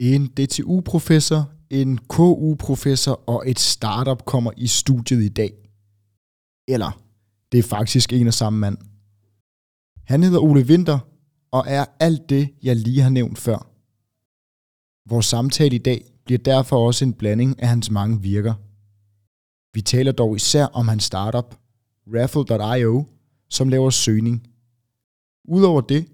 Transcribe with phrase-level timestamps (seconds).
[0.00, 5.52] En DTU-professor, en KU-professor og et startup kommer i studiet i dag.
[6.68, 7.02] Eller,
[7.52, 8.78] det er faktisk en og samme mand.
[10.04, 10.98] Han hedder Ole Winter
[11.50, 13.70] og er alt det, jeg lige har nævnt før.
[15.08, 18.54] Vores samtale i dag bliver derfor også en blanding af hans mange virker.
[19.74, 21.54] Vi taler dog især om hans startup,
[22.14, 23.06] Raffle.io,
[23.50, 24.46] som laver søgning.
[25.48, 26.08] Udover det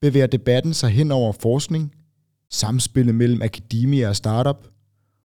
[0.00, 1.94] bevæger debatten sig hen over forskning,
[2.50, 4.68] samspillet mellem akademia og startup,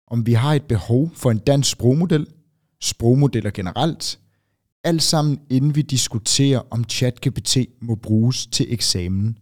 [0.07, 2.27] om vi har et behov for en dansk sprogmodel,
[2.81, 4.20] sprogmodeller generelt,
[4.84, 9.38] alt sammen inden vi diskuterer, om ChatGPT må bruges til eksamen.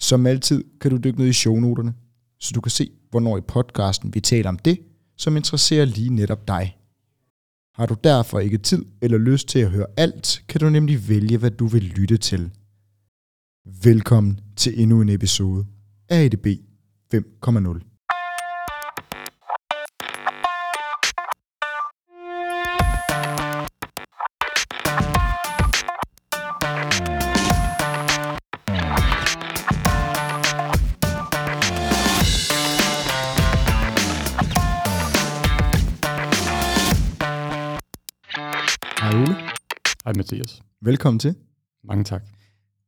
[0.00, 1.94] Som altid kan du dykke ned i shownoterne,
[2.40, 4.78] så du kan se, hvornår i podcasten vi taler om det,
[5.16, 6.76] som interesserer lige netop dig.
[7.74, 11.38] Har du derfor ikke tid eller lyst til at høre alt, kan du nemlig vælge,
[11.38, 12.50] hvad du vil lytte til.
[13.82, 15.66] Velkommen til endnu en episode
[16.10, 16.46] ADB
[17.14, 17.80] 5.0.
[39.00, 39.36] Hej Ole.
[40.04, 40.62] Hej Mathias.
[40.80, 41.34] Velkommen til.
[41.84, 42.37] Mange tak.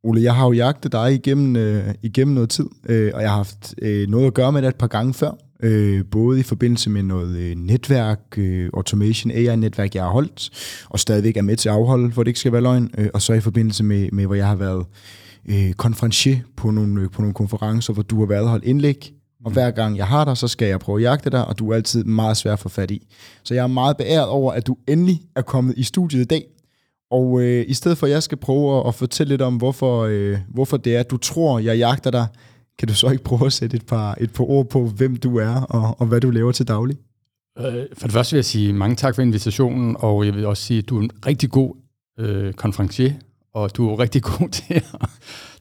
[0.04, 3.36] Ole, jeg har jo jagtet dig igennem, øh, igennem noget tid, øh, og jeg har
[3.36, 5.30] haft øh, noget at gøre med det et par gange før.
[5.62, 10.50] Øh, både i forbindelse med noget øh, netværk, øh, automation, AI-netværk, jeg har holdt,
[10.90, 12.90] og stadigvæk er med til at afholde, for det ikke skal være løgn.
[12.98, 14.86] Øh, og så i forbindelse med, med hvor jeg har været
[15.48, 19.14] øh, konferencier på nogle, øh, på nogle konferencer, hvor du har været og holdt indlæg.
[19.44, 21.70] Og hver gang jeg har dig, så skal jeg prøve at jagte dig, og du
[21.70, 23.06] er altid meget svær at få fat i.
[23.42, 26.44] Så jeg er meget beæret over, at du endelig er kommet i studiet i dag,
[27.10, 30.02] og øh, i stedet for, at jeg skal prøve at, at fortælle lidt om, hvorfor,
[30.02, 32.26] øh, hvorfor det er, at du tror, jeg jagter dig,
[32.78, 35.38] kan du så ikke prøve at sætte et par, et par ord på, hvem du
[35.38, 36.96] er, og, og hvad du laver til daglig?
[37.58, 40.62] Øh, For det første vil jeg sige mange tak for invitationen, og jeg vil også
[40.62, 41.74] sige, at du er en rigtig god
[42.18, 43.12] øh, konferencier,
[43.54, 44.84] og du er rigtig god til at,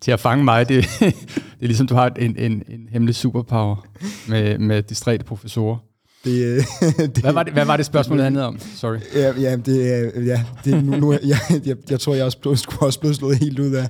[0.02, 0.70] til at fange mig.
[0.70, 3.86] Det, det er ligesom, du har en, en, en hemmelig superpower
[4.30, 5.78] med, med distræte professorer.
[6.24, 6.64] Det, øh,
[7.16, 8.60] det, Hvad var det, hvad var det spørgsmål, det handlede om?
[8.60, 8.98] Sorry.
[9.16, 12.56] Ja, ja, det, er- ja, det, nu, nu, jeg, jeg, jeg tror, jeg også blev,
[12.56, 13.90] skulle også blevet slået helt ud af,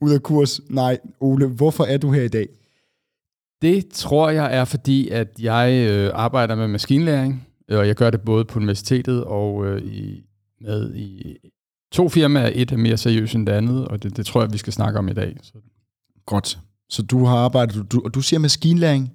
[0.00, 0.60] ud af kurs.
[0.68, 2.48] Nej, Ole, hvorfor er du her i dag?
[3.62, 8.10] Det tror jeg er fordi, at jeg øh, arbejder med maskinlæring, øh, og jeg gør
[8.10, 10.22] det både på universitetet og øh, i,
[10.60, 11.36] med i
[11.92, 12.50] to firmaer.
[12.54, 14.98] Et er mere seriøst end det andet, og det, det tror jeg, vi skal snakke
[14.98, 15.36] om i dag.
[15.42, 15.52] Så
[16.26, 16.58] Godt.
[16.90, 19.12] Så du har arbejdet, du, og du siger maskinlæring.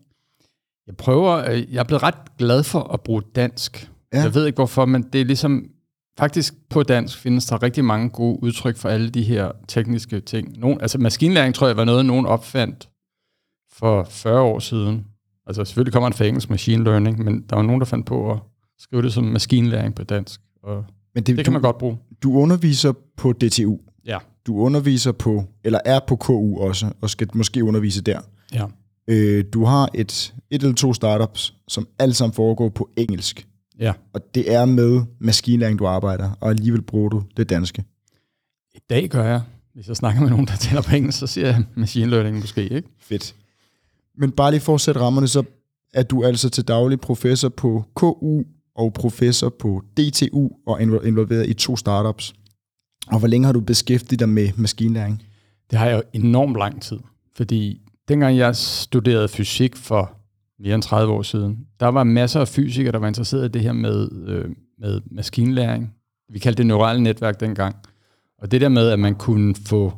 [0.87, 3.91] Jeg prøver, øh, jeg er blevet ret glad for at bruge dansk.
[4.13, 4.21] Ja.
[4.21, 5.69] Jeg ved ikke hvorfor, men det er ligesom,
[6.17, 10.59] faktisk på dansk findes der rigtig mange gode udtryk for alle de her tekniske ting.
[10.59, 12.89] Nogen, altså maskinlæring tror jeg var noget, nogen opfandt
[13.73, 15.05] for 40 år siden.
[15.47, 18.31] Altså selvfølgelig kommer det fra engelsk machine learning, men der var nogen, der fandt på
[18.31, 18.39] at
[18.79, 20.41] skrive det som maskinlæring på dansk.
[20.63, 20.85] Og
[21.15, 21.97] Men det kan du, man godt bruge.
[22.23, 23.77] Du underviser på DTU.
[24.05, 24.17] Ja.
[24.47, 28.19] Du underviser på, eller er på KU også, og skal måske undervise der.
[28.53, 28.65] Ja.
[29.07, 33.47] Øh, du har et, et eller to startups, som alle sammen foregår på engelsk.
[33.79, 33.93] Ja.
[34.13, 37.83] Og det er med maskinlæring, du arbejder, og alligevel bruger du det danske.
[38.75, 39.41] I dag gør jeg,
[39.73, 42.63] hvis jeg snakker med nogen, der taler på engelsk, så siger jeg machine learning måske,
[42.69, 42.89] ikke?
[42.99, 43.35] Fedt.
[44.17, 45.43] Men bare lige for at sætte rammerne, så
[45.93, 48.43] er du altså til daglig professor på KU
[48.75, 52.33] og professor på DTU og invol- involveret i to startups.
[53.07, 55.23] Og hvor længe har du beskæftiget dig med maskinlæring?
[55.69, 56.99] Det har jeg jo enormt lang tid,
[57.35, 60.17] fordi dengang jeg studerede fysik for
[60.59, 63.61] mere end 30 år siden, der var masser af fysikere, der var interesseret i det
[63.61, 64.49] her med, øh,
[64.79, 65.93] med maskinlæring.
[66.29, 67.75] Vi kaldte det neurale netværk dengang.
[68.41, 69.93] Og det der med, at man kunne få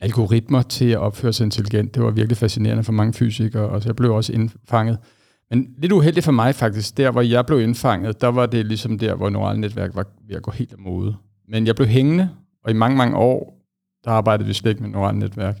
[0.00, 3.88] algoritmer til at opføre sig intelligent, det var virkelig fascinerende for mange fysikere, og så
[3.88, 4.98] jeg blev også indfanget.
[5.50, 8.98] Men lidt uheldigt for mig faktisk, der hvor jeg blev indfanget, der var det ligesom
[8.98, 11.16] der, hvor neurale netværk var ved at gå helt af mode.
[11.48, 12.30] Men jeg blev hængende,
[12.64, 13.62] og i mange, mange år,
[14.04, 15.58] der arbejdede vi slet ikke med neurale netværk.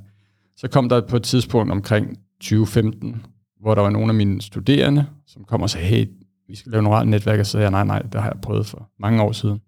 [0.56, 3.22] Så kom der på et tidspunkt omkring 2015,
[3.60, 6.06] hvor der var nogle af mine studerende, som kom og sagde, hey,
[6.48, 8.66] vi skal lave neurale netværk, og så sagde jeg, nej, nej, det har jeg prøvet
[8.66, 9.60] for mange år siden.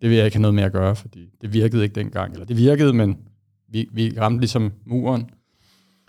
[0.00, 2.32] Det vil jeg ikke have noget med at gøre, fordi det virkede ikke dengang.
[2.32, 3.16] Eller det virkede, men
[3.68, 5.30] vi, vi ramte ligesom muren.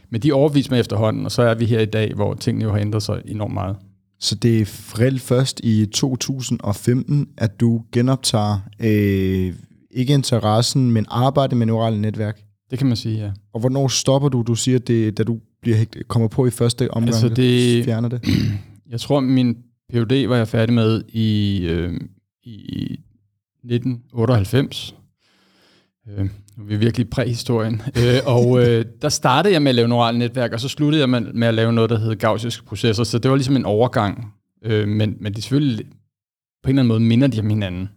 [0.09, 2.65] Men de overviste mig med efterhånden, og så er vi her i dag, hvor tingene
[2.65, 3.75] jo har ændret sig enormt meget.
[4.19, 9.53] Så det er reelt først i 2015, at du genoptager øh,
[9.91, 12.41] ikke interessen, men arbejde med neurale netværk.
[12.71, 13.31] Det kan man sige, ja.
[13.53, 14.41] Og hvornår stopper du?
[14.47, 18.09] Du siger, det, da du bliver hægt- kommer på i første omgang, Altså, det- fjerner
[18.09, 18.21] det.
[18.91, 19.57] Jeg tror, min
[19.93, 21.93] PhD var jeg færdig med i, øh,
[22.43, 22.99] i
[23.63, 24.95] 1998.
[26.09, 26.17] Øh,
[26.57, 27.81] nu er vi virkelig præhistorien.
[28.01, 31.09] øh, og øh, der startede jeg med at lave neurale netværk, og så sluttede jeg
[31.09, 33.03] med, med at lave noget, der hedder gaussiske processer.
[33.03, 34.33] Så det var ligesom en overgang.
[34.65, 35.85] Øh, men, men det selvfølgelig
[36.63, 37.89] på en eller anden måde minder de om hinanden.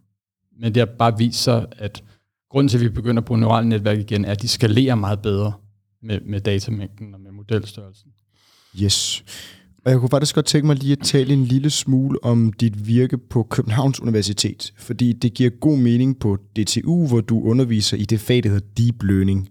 [0.60, 2.02] Men det har bare vist sig, at
[2.54, 5.22] grunden til, at vi begynder at bruge neurale netværk igen, er, at de skalerer meget
[5.22, 5.52] bedre
[6.02, 8.10] med, med datamængden og med modelstørrelsen.
[8.82, 9.24] Yes.
[9.84, 12.86] Og jeg kunne faktisk godt tænke mig lige at tale en lille smule om dit
[12.86, 18.04] virke på Københavns Universitet, fordi det giver god mening på DTU, hvor du underviser i
[18.04, 19.48] det fag, der hedder Deep Learning,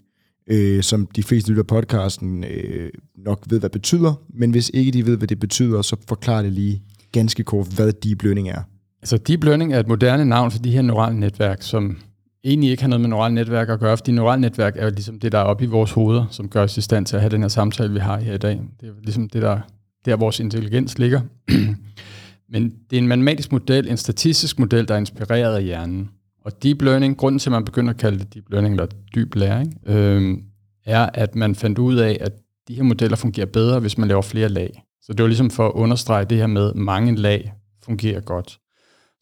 [0.47, 4.91] øh, som de fleste lytter podcasten øh, nok ved, hvad det betyder, men hvis ikke
[4.91, 8.61] de ved, hvad det betyder, så forklar det lige ganske kort, hvad Deep Learning er.
[9.01, 11.97] Altså Deep Learning er et moderne navn for de her neurale netværk, som
[12.43, 15.19] egentlig ikke har noget med neurale netværk at gøre, fordi neurale netværk er jo ligesom
[15.19, 17.31] det, der er oppe i vores hoveder, som gør os i stand til at have
[17.31, 18.61] den her samtale, vi har her i dag.
[18.81, 19.59] Det er ligesom det, der,
[20.05, 21.21] der vores intelligens ligger.
[22.53, 26.09] Men det er en matematisk model, en statistisk model, der er inspireret af hjernen.
[26.45, 29.35] Og deep learning, grunden til, at man begynder at kalde det deep learning, eller dyb
[29.35, 30.37] læring, øh,
[30.85, 32.31] er, at man fandt ud af, at
[32.67, 34.83] de her modeller fungerer bedre, hvis man laver flere lag.
[35.01, 37.53] Så det var ligesom for at understrege det her med, at mange lag
[37.85, 38.59] fungerer godt.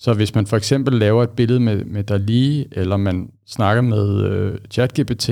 [0.02, 4.24] Så hvis man for eksempel laver et billede med, med Dali, eller man snakker med
[4.24, 5.30] øh, ChatGPT,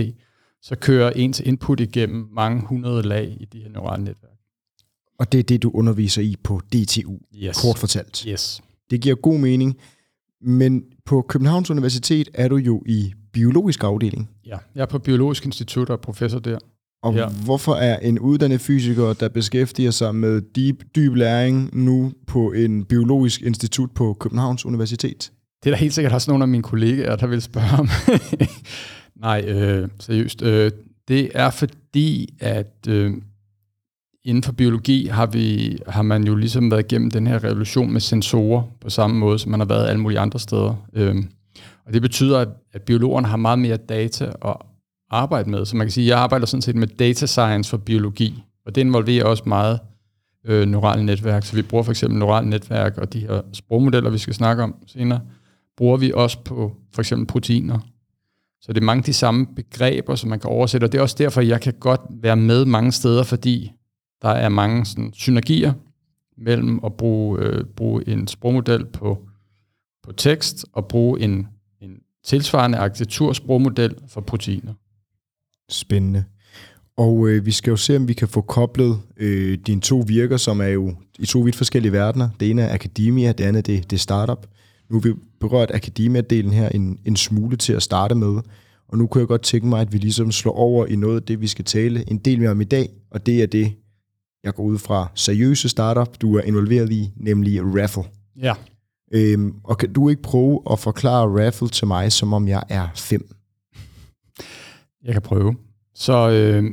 [0.61, 4.31] så kører ens input igennem mange hundrede lag i de her neurale netværk.
[5.19, 7.61] Og det er det, du underviser i på DTU, yes.
[7.61, 8.19] kort fortalt.
[8.27, 8.61] Yes.
[8.89, 9.77] Det giver god mening,
[10.41, 14.29] men på Københavns Universitet er du jo i biologisk afdeling.
[14.45, 16.57] Ja, jeg er på Biologisk Institut og er professor der.
[17.03, 17.27] Og Ja.
[17.45, 22.85] hvorfor er en uddannet fysiker, der beskæftiger sig med dyb, dyb læring, nu på en
[22.85, 25.31] biologisk institut på Københavns Universitet?
[25.63, 27.89] Det er der helt sikkert også nogle af mine kollegaer, der vil spørge om.
[29.21, 30.41] Nej, øh, seriøst.
[30.41, 30.71] Øh,
[31.07, 33.13] det er fordi, at øh,
[34.25, 38.01] inden for biologi har, vi, har man jo ligesom været igennem den her revolution med
[38.01, 40.75] sensorer på samme måde, som man har været alle mulige andre steder.
[40.93, 41.15] Øh,
[41.85, 44.55] og det betyder, at, at biologerne har meget mere data at
[45.09, 45.65] arbejde med.
[45.65, 48.75] Så man kan sige, at jeg arbejder sådan set med data science for biologi, og
[48.75, 49.79] det involverer også meget
[50.45, 51.45] øh, neurale netværk.
[51.45, 54.75] Så vi bruger for eksempel neurale netværk og de her sprogmodeller, vi skal snakke om
[54.87, 55.21] senere,
[55.77, 57.79] bruger vi også på for eksempel proteiner.
[58.61, 61.01] Så det er mange af de samme begreber, som man kan oversætte, og det er
[61.01, 63.71] også derfor, jeg kan godt være med mange steder, fordi
[64.21, 65.73] der er mange sådan, synergier
[66.37, 69.17] mellem at bruge, øh, bruge en sprogmodel på,
[70.03, 71.47] på tekst og bruge en,
[71.81, 74.73] en tilsvarende arkitektursprogmodel for proteiner.
[75.69, 76.23] Spændende.
[76.97, 80.37] Og øh, vi skal jo se, om vi kan få koblet øh, dine to virker,
[80.37, 82.29] som er jo i to vidt forskellige verdener.
[82.39, 84.47] Det ene er akademia, det andet det, det er startup.
[84.89, 88.41] Nu har vi berørt akademia-delen her en, en smule til at starte med.
[88.87, 91.23] Og nu kunne jeg godt tænke mig, at vi ligesom slår over i noget af
[91.23, 92.89] det, vi skal tale en del mere om i dag.
[93.11, 93.73] Og det er det,
[94.43, 98.03] jeg går ud fra seriøse startup, du er involveret i, nemlig Raffle.
[98.41, 98.53] Ja.
[99.11, 102.87] Øhm, og kan du ikke prøve at forklare Raffle til mig, som om jeg er
[102.95, 103.38] fem?
[105.03, 105.55] Jeg kan prøve.
[105.93, 106.63] Så øh,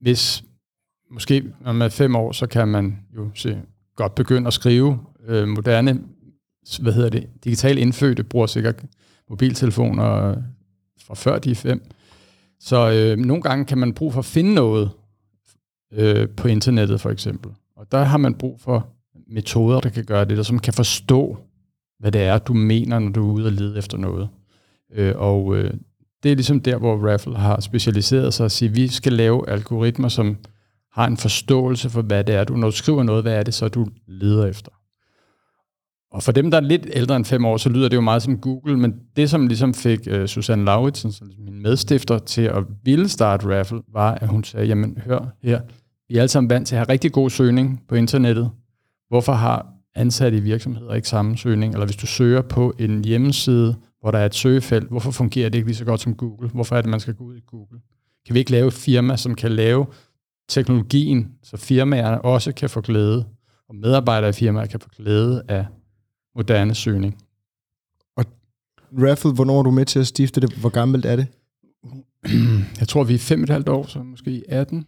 [0.00, 0.44] hvis
[1.10, 3.62] måske når man er fem år, så kan man jo se,
[3.96, 6.02] godt begynde at skrive øh, moderne,
[6.80, 8.84] hvad hedder det, digitalt indfødte bruger sikkert
[9.30, 10.36] mobiltelefoner øh,
[11.00, 11.90] fra før de er fem.
[12.60, 14.90] Så øh, nogle gange kan man bruge for at finde noget
[15.92, 17.52] øh, på internettet for eksempel.
[17.76, 18.88] Og der har man brug for
[19.26, 21.36] metoder, der kan gøre det, der som kan forstå,
[21.98, 24.28] hvad det er, du mener, når du er ude og lede efter noget.
[24.92, 25.74] Øh, og øh,
[26.22, 29.48] det er ligesom der, hvor Raffle har specialiseret sig og sige, at vi skal lave
[29.48, 30.36] algoritmer, som
[30.92, 33.54] har en forståelse for, hvad det er, du, når du skriver noget, hvad er det
[33.54, 34.70] så, du leder efter.
[36.12, 38.22] Og for dem, der er lidt ældre end fem år, så lyder det jo meget
[38.22, 42.42] som Google, men det, som ligesom fik uh, Susanne Lauritsen, som ligesom min medstifter, til
[42.42, 45.60] at ville starte Raffle, var, at hun sagde, jamen hør her,
[46.08, 48.50] vi er alle sammen vant til at have rigtig god søgning på internettet.
[49.08, 51.72] Hvorfor har ansatte i virksomheder ikke samme søgning?
[51.72, 55.58] Eller hvis du søger på en hjemmeside, hvor der er et søgefelt, hvorfor fungerer det
[55.58, 56.48] ikke lige så godt som Google?
[56.48, 57.80] Hvorfor er det, man skal gå ud i Google?
[58.26, 59.86] Kan vi ikke lave et firma, som kan lave
[60.48, 63.24] teknologien, så firmaerne også kan få glæde,
[63.68, 65.66] og medarbejdere i firmaer kan få glæde af
[66.36, 67.16] moderne søgning?
[68.98, 70.52] Raffle, hvornår er du med til at stifte det?
[70.52, 71.26] Hvor gammelt er det?
[72.80, 74.86] Jeg tror, vi er fem og et halvt år, så måske 18.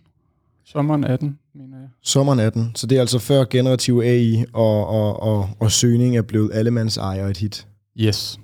[0.64, 1.88] Sommeren 18, mener jeg.
[2.02, 2.72] Sommeren 18.
[2.74, 6.96] Så det er altså før generativ AI og, og, og, og søgning er blevet allemands
[6.96, 7.66] ejer et hit.
[8.00, 8.40] Yes.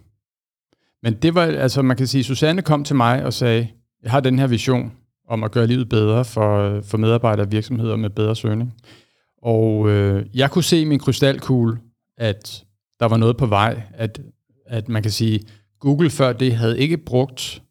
[1.02, 3.68] Men det var, altså man kan sige, Susanne kom til mig og sagde,
[4.02, 4.92] jeg har den her vision
[5.28, 8.74] om at gøre livet bedre for, for medarbejdere og virksomheder med bedre søgning.
[9.42, 11.78] Og øh, jeg kunne se i min krystalkugle,
[12.16, 12.64] at
[13.00, 14.20] der var noget på vej, at,
[14.66, 15.40] at man kan sige,
[15.80, 17.62] Google før det havde ikke brugt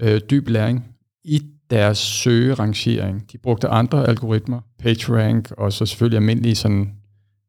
[0.00, 0.84] øh, dyb læring
[1.24, 3.32] i deres søgerangering.
[3.32, 6.92] De brugte andre algoritmer, PageRank og så selvfølgelig almindelige sådan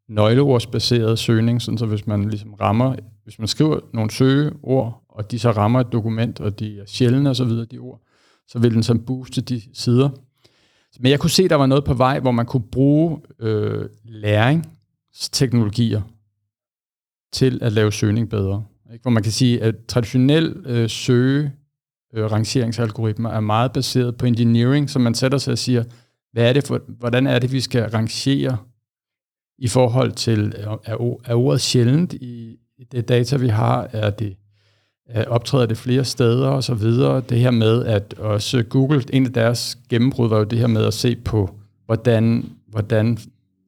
[0.09, 2.95] nøgleordsbaseret søgning, sådan så hvis man ligesom rammer,
[3.29, 7.29] hvis man skriver nogle søgeord, og de så rammer et dokument, og de er sjældne
[7.29, 8.01] og så videre, de ord,
[8.47, 10.09] så vil den så booste de sider.
[10.99, 13.89] Men jeg kunne se, at der var noget på vej, hvor man kunne bruge øh,
[14.03, 16.01] læringsteknologier
[17.31, 18.65] til at lave søgning bedre.
[18.93, 19.01] Ikke?
[19.01, 21.51] Hvor man kan sige, at traditionel øh, søge
[22.13, 25.83] øh, rangeringsalgoritmer er meget baseret på engineering, så man sætter sig og siger,
[26.31, 28.57] hvad er det for, hvordan er det, vi skal rangere
[29.57, 33.89] i forhold til, øh, er, er ordet sjældent i, i det data, vi har?
[33.93, 34.35] Er det
[35.27, 37.21] optræder det flere steder og så videre.
[37.29, 40.85] Det her med, at også Google, en af deres gennembrud var jo det her med
[40.85, 41.49] at se på,
[41.85, 43.17] hvordan, hvordan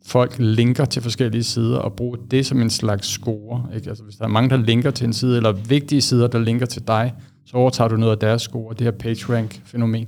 [0.06, 3.66] folk linker til forskellige sider og bruge det som en slags score.
[3.76, 3.90] Ikke?
[3.90, 6.66] Altså hvis der er mange, der linker til en side, eller vigtige sider, der linker
[6.66, 7.14] til dig,
[7.46, 10.08] så overtager du noget af deres score, det her PageRank-fænomen.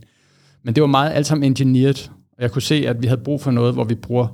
[0.64, 3.42] Men det var meget alt sammen engineered, og jeg kunne se, at vi havde brug
[3.42, 4.28] for noget, hvor vi bruger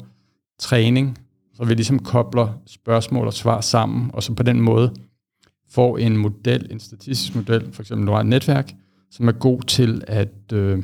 [0.59, 1.17] træning,
[1.59, 4.93] så vi ligesom kobler spørgsmål og svar sammen, og så på den måde
[5.71, 8.71] får en model, en statistisk model, for eksempel et netværk,
[9.11, 10.83] som er god til at, øh,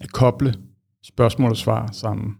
[0.00, 0.54] at koble
[1.04, 2.36] spørgsmål og svar sammen.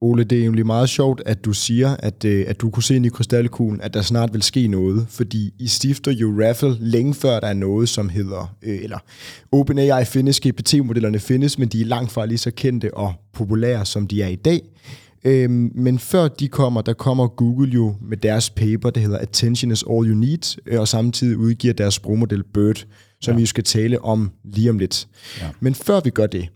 [0.00, 2.96] Ole, det er egentlig meget sjovt, at du siger, at, øh, at du kunne se
[2.96, 7.14] ind i krystalkuglen, at der snart vil ske noget, fordi I stifter jo Raffle længe
[7.14, 8.98] før der er noget, som hedder, øh, eller
[9.52, 14.06] OpenAI findes, GPT-modellerne findes, men de er langt fra lige så kendte og populære, som
[14.06, 14.60] de er i dag.
[15.24, 19.72] Øhm, men før de kommer, der kommer Google jo med deres paper, det hedder Attention
[19.72, 22.86] is all you need, øh, og samtidig udgiver deres sprogmodel BERT,
[23.20, 23.36] som ja.
[23.36, 25.08] vi jo skal tale om lige om lidt.
[25.40, 25.46] Ja.
[25.60, 26.48] Men før vi gør det,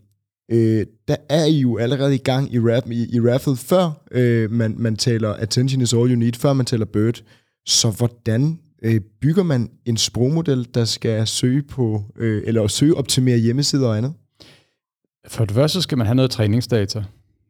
[0.51, 4.51] øh, der er I jo allerede i gang i, rap, i, i Raffle, før øh,
[4.51, 7.21] man, man taler Attention is all you need, før man taler bird.
[7.65, 13.37] Så hvordan øh, bygger man en sprogmodel, der skal søge på, øh, eller søge optimere
[13.37, 14.13] hjemmesider og andet?
[15.27, 17.03] For det første skal man have noget træningsdata.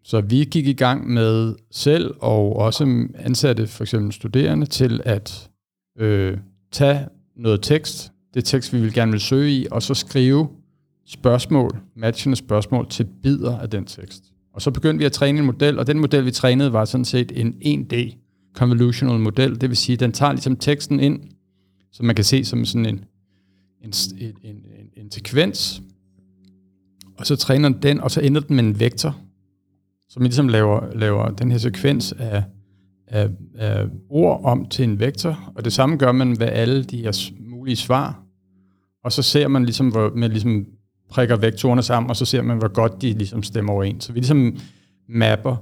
[0.04, 5.50] Så vi gik i gang med selv og også ansatte for eksempel studerende til at
[6.00, 6.38] øh,
[6.72, 10.50] tage noget tekst, det tekst, vi vil gerne vil søge i, og så skrive
[11.12, 14.24] spørgsmål, matchende spørgsmål til bidder af den tekst.
[14.54, 17.06] Og så begyndte vi at træne en model, og den model, vi trænede, var sådan
[17.06, 18.18] set en 1D
[18.54, 19.62] convolutional model.
[19.62, 21.20] Det vil sige, den tager ligesom teksten ind,
[21.92, 23.06] som man kan se som sådan en,
[23.82, 24.56] en, en, en,
[24.98, 25.82] en sekvens,
[27.18, 29.18] og så træner den den, og så ender den med en vektor,
[30.10, 32.44] som ligesom laver, laver den her sekvens af,
[33.08, 36.98] af, af ord om til en vektor, og det samme gør man ved alle de
[36.98, 38.24] her mulige svar,
[39.04, 40.66] og så ser man ligesom, hvor med ligesom
[41.12, 44.04] prikker vektorerne sammen, og så ser man, hvor godt de ligesom stemmer overens.
[44.04, 44.58] Så vi ligesom
[45.10, 45.56] mapper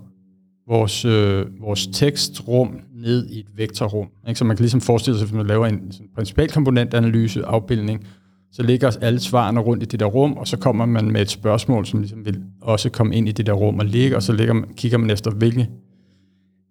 [0.68, 4.08] vores, øh, vores tekstrum ned i et vektorrum.
[4.28, 4.38] Ikke?
[4.38, 8.08] Så man kan ligesom forestille sig, hvis man laver en principal komponentanalyse, afbildning,
[8.52, 11.30] så ligger alle svarene rundt i det der rum, og så kommer man med et
[11.30, 14.34] spørgsmål, som ligesom vil også komme ind i det der rum og ligge, og så
[14.34, 15.70] ligger man, kigger man efter, hvilke,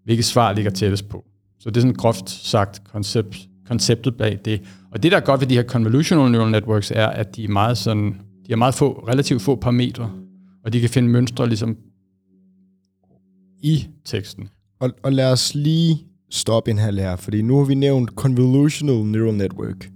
[0.04, 1.25] hvilke svar ligger tættest på.
[1.61, 4.61] Så det er sådan groft sagt koncept, konceptet bag det.
[4.90, 7.49] Og det, der er godt ved de her convolutional neural networks, er, at de er
[7.49, 8.16] meget sådan,
[8.49, 10.11] de har meget få, relativt få parametre,
[10.64, 11.76] og de kan finde mønstre ligesom
[13.62, 14.49] i teksten.
[14.81, 19.07] Og, og lad os lige stoppe en her lærer, fordi nu har vi nævnt convolutional
[19.07, 19.90] neural network.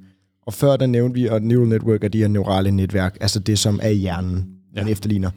[0.46, 3.58] Og før der nævnte vi, at neural network er de her neurale netværk, altså det,
[3.58, 4.82] som er i hjernen, ja.
[4.82, 5.30] man efterligner.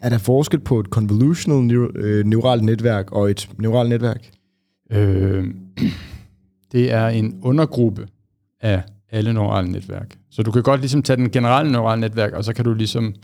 [0.00, 4.30] Er der forskel på et convolutional neur- øh, neuralt netværk og et neuralt netværk?
[4.90, 5.54] Øh,
[6.72, 8.08] det er en undergruppe
[8.60, 10.18] af alle neurale netværk.
[10.30, 13.14] Så du kan godt ligesom tage den generelle neurale netværk, og så kan du ligesom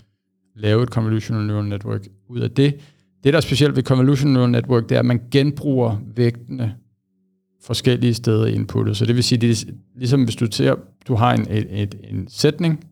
[0.57, 2.75] lave et convolutional neural network ud af det.
[3.25, 6.75] Det, der er specielt ved convolutional neural network, det er, at man genbruger vægtene
[7.63, 8.97] forskellige steder i inputtet.
[8.97, 10.75] Så det vil sige, det er ligesom hvis du, ser,
[11.09, 12.85] du har en, et, en sætning,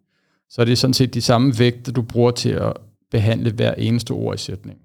[0.50, 2.72] så er det sådan set de samme vægte, du bruger til at
[3.10, 4.82] behandle hver eneste ord i sætningen.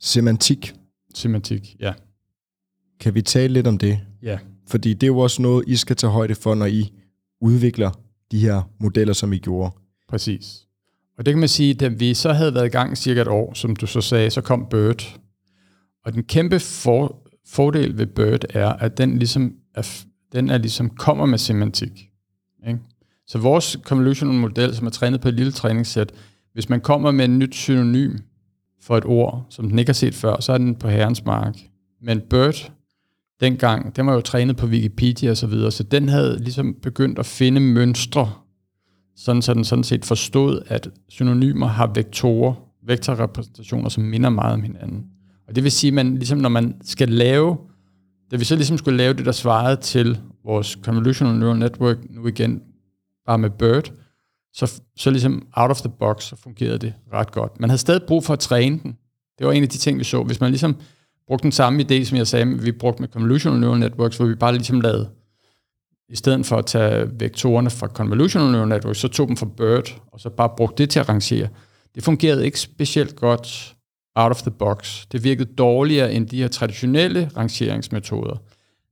[0.00, 0.74] Semantik.
[1.14, 1.92] Semantik, ja.
[3.00, 4.00] Kan vi tale lidt om det?
[4.22, 4.38] Ja.
[4.66, 6.92] Fordi det er jo også noget, I skal tage højde for, når I
[7.40, 7.90] udvikler
[8.30, 9.74] de her modeller, som I gjorde.
[10.08, 10.66] Præcis.
[11.18, 13.54] Og det kan man sige, da vi så havde været i gang cirka et år,
[13.54, 15.18] som du så sagde, så kom Bird.
[16.04, 20.90] Og den kæmpe for, fordel ved BERT er, at den ligesom er, den er ligesom
[20.90, 22.10] kommer med semantik.
[22.66, 22.78] Ikke?
[23.26, 26.12] Så vores convolutional model, som er trænet på et lille træningssæt,
[26.52, 28.16] hvis man kommer med et nyt synonym
[28.82, 31.56] for et ord, som den ikke har set før, så er den på herrens mark.
[32.02, 32.72] Men BERT,
[33.40, 37.18] dengang, den var jo trænet på Wikipedia og så videre, så den havde ligesom begyndt
[37.18, 38.32] at finde mønstre,
[39.16, 42.54] sådan så den sådan set forstod, at synonymer har vektorer,
[42.86, 45.04] vektorrepræsentationer, som minder meget om hinanden.
[45.48, 47.56] Og det vil sige, at man, ligesom når man skal lave,
[48.30, 52.26] da vi så ligesom skulle lave det, der svarede til vores convolutional neural network, nu
[52.26, 52.62] igen
[53.26, 53.92] bare med BERT,
[54.52, 57.60] så, så ligesom out of the box, så fungerede det ret godt.
[57.60, 58.96] Man havde stadig brug for at træne den,
[59.38, 60.22] Det var en af de ting, vi så.
[60.22, 60.76] Hvis man ligesom
[61.26, 64.34] brugte den samme idé, som jeg sagde, vi brugte med Convolutional Neural Networks, hvor vi
[64.34, 65.10] bare ligesom lavede,
[66.08, 69.96] i stedet for at tage vektorerne fra Convolutional Neural Networks, så tog dem fra BERT,
[70.12, 71.48] og så bare brugte det til at rangere.
[71.94, 73.76] Det fungerede ikke specielt godt
[74.14, 75.06] out of the box.
[75.12, 78.36] Det virkede dårligere end de her traditionelle rangeringsmetoder.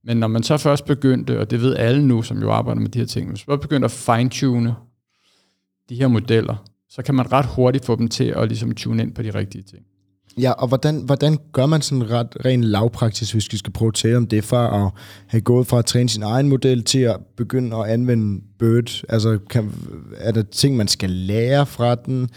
[0.03, 2.89] Men når man så først begyndte, og det ved alle nu, som jo arbejder med
[2.89, 4.75] de her ting, hvis man begyndte at fine-tune
[5.89, 6.55] de her modeller,
[6.89, 9.63] så kan man ret hurtigt få dem til at ligesom tune ind på de rigtige
[9.63, 9.85] ting.
[10.39, 13.93] Ja, og hvordan, hvordan gør man sådan ret rent lavpraktisk, hvis vi skal prøve at
[13.93, 14.91] tale om det, fra at
[15.27, 19.03] have gået fra at træne sin egen model til at begynde at anvende Bird?
[19.09, 19.71] Altså, kan,
[20.17, 22.29] er der ting, man skal lære fra den?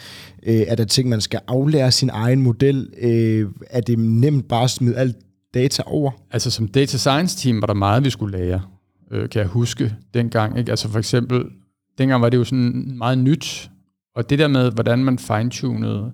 [0.47, 2.89] Øh, er der ting, man skal aflære sin egen model?
[3.01, 5.17] Øh, er det nemt bare at smide alt
[5.55, 6.11] data over?
[6.31, 8.63] Altså, som data science team var der meget, vi skulle lære,
[9.11, 10.59] øh, kan jeg huske dengang.
[10.59, 10.71] Ikke?
[10.71, 11.45] Altså for eksempel,
[11.99, 13.71] dengang var det jo sådan meget nyt,
[14.17, 16.13] og det der med, hvordan man fine-tunede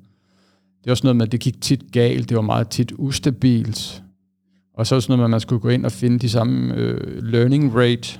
[0.85, 4.03] det er også noget med, at det gik tit galt, det var meget tit ustabilt.
[4.75, 7.23] Og så også noget med, at man skulle gå ind og finde de samme øh,
[7.23, 8.19] learning rate.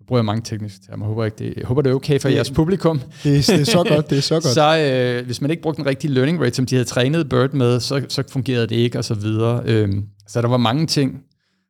[0.00, 2.28] Nu bruger jeg mange tekniske termer, håber, ikke det, jeg håber det er okay for
[2.28, 2.98] det, jeres publikum.
[2.98, 4.44] Det, det er så godt, det er så godt.
[4.44, 7.52] så øh, hvis man ikke brugte den rigtige learning rate, som de havde trænet Bird
[7.52, 9.62] med, så, så fungerede det ikke, og så videre.
[9.66, 9.88] Øh,
[10.28, 11.20] så der var mange ting,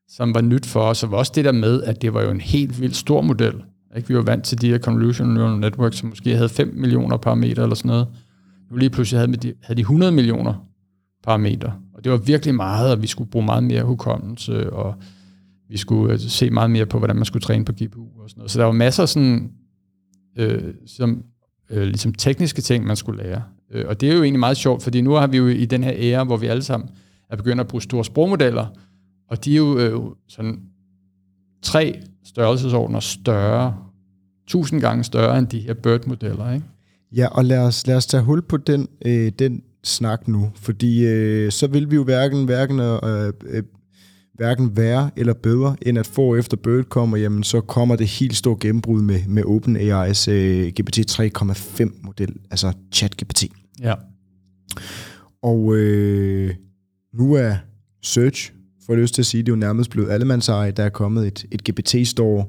[0.08, 2.40] som var nyt for os, og også det der med, at det var jo en
[2.40, 3.54] helt vildt stor model.
[3.96, 4.08] Ikke?
[4.08, 7.62] Vi var vant til de her convolutional neural networks, som måske havde 5 millioner parametre
[7.62, 8.06] eller sådan noget.
[8.70, 10.66] Nu lige pludselig havde de, havde de 100 millioner
[11.24, 11.72] parametre.
[11.94, 14.94] Og det var virkelig meget, og vi skulle bruge meget mere hukommelse, og
[15.68, 18.40] vi skulle øh, se meget mere på, hvordan man skulle træne på GPU og sådan
[18.40, 18.50] noget.
[18.50, 19.52] Så der var masser af sådan,
[20.36, 21.24] øh, som,
[21.70, 23.42] øh, ligesom tekniske ting, man skulle lære.
[23.70, 25.84] Øh, og det er jo egentlig meget sjovt, fordi nu har vi jo i den
[25.84, 26.88] her ære, hvor vi alle sammen
[27.30, 28.66] er begyndt at bruge store sprogmodeller,
[29.28, 30.60] og de er jo øh, sådan
[31.62, 33.76] tre størrelsesordner større,
[34.46, 36.66] tusind gange større end de her BERT-modeller, ikke?
[37.16, 41.06] Ja, og lad os, lad os tage hul på den, øh, den snak nu, fordi
[41.06, 43.62] øh, så vil vi jo hverken, hverken, øh, øh,
[44.34, 48.36] hverken være eller bedre, end at få efter Bird kommer, jamen så kommer det helt
[48.36, 53.44] store gennembrud med, med OpenAI's øh, GPT 3,5 model, altså ChatGPT.
[53.80, 53.94] Ja.
[55.42, 56.54] Og øh,
[57.14, 57.54] nu er
[58.02, 58.52] Search,
[58.86, 61.44] for lyst til at sige, det er jo nærmest blevet allemandseje, der er kommet et,
[61.50, 62.46] et GPT-store,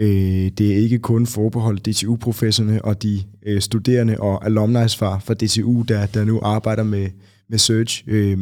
[0.00, 5.34] Øh, det er ikke kun forbeholdt DTU-professorerne og de øh, studerende og alumni fra, fra
[5.34, 7.08] DTU, der, der nu arbejder med,
[7.48, 8.04] med Search.
[8.06, 8.38] Øh,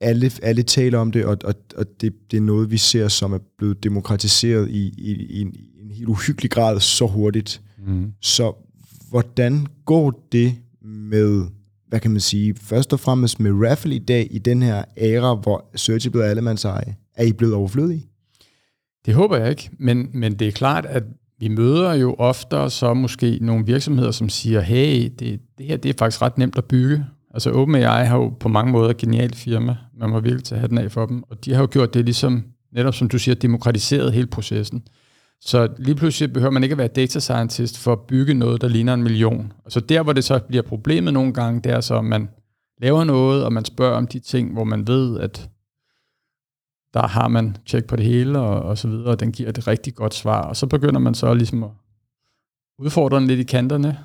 [0.00, 3.32] alle, alle taler om det, og, og, og det, det er noget, vi ser, som
[3.32, 7.62] er blevet demokratiseret i, i, i, en, i en helt uhyggelig grad så hurtigt.
[7.86, 8.12] Mm.
[8.20, 8.52] Så
[9.10, 11.44] hvordan går det med,
[11.88, 15.34] hvad kan man sige, først og fremmest med Raffle i dag, i den her æra,
[15.34, 16.96] hvor Search er allemandseje?
[17.14, 18.06] Er I blevet overflødige?
[19.06, 21.02] Det håber jeg ikke, men, men det er klart, at
[21.38, 25.88] vi møder jo oftere så måske nogle virksomheder, som siger, hey, det, det her det
[25.88, 27.04] er faktisk ret nemt at bygge.
[27.34, 29.76] Altså OpenAI har jo på mange måder et genialt firma.
[29.98, 31.22] Man må virkelig tage den af for dem.
[31.30, 34.82] Og de har jo gjort det ligesom, netop som du siger, demokratiseret hele processen.
[35.40, 38.68] Så lige pludselig behøver man ikke at være data scientist for at bygge noget, der
[38.68, 39.52] ligner en million.
[39.64, 42.28] Og så der, hvor det så bliver problemet nogle gange, det er så, at man
[42.82, 45.48] laver noget, og man spørger om de ting, hvor man ved, at
[46.94, 49.68] der har man tjek på det hele og, og så videre, og den giver et
[49.68, 50.42] rigtig godt svar.
[50.42, 51.70] Og så begynder man så ligesom at
[52.78, 53.98] udfordre den lidt i kanterne,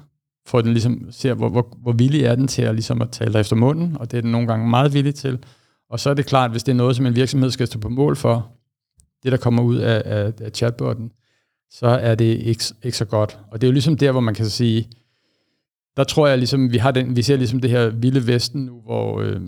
[0.46, 3.10] for at den ligesom ser, hvor, hvor, hvor villig er den til at, ligesom at
[3.10, 5.40] tale efter munden, og det er den nogle gange meget villig til.
[5.90, 7.90] Og så er det klart, hvis det er noget, som en virksomhed skal stå på
[7.90, 8.52] mål for,
[9.24, 11.12] det der kommer ud af, af, af chatbotten,
[11.70, 13.40] så er det ikke, ikke så godt.
[13.52, 14.90] Og det er jo ligesom der, hvor man kan sige,
[15.98, 18.82] der tror jeg ligesom, vi har den, vi ser ligesom det her vilde vesten nu,
[18.82, 19.42] hvor øh,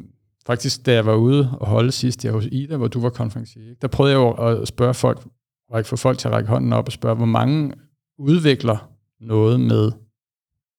[0.50, 3.64] Faktisk, da jeg var ude og holde sidst jeg hos Ida, hvor du var konferencier,
[3.82, 5.28] der prøvede jeg jo at spørge folk,
[5.70, 7.74] og få folk til at række hånden op og spørge, hvor mange
[8.20, 9.92] udvikler noget med,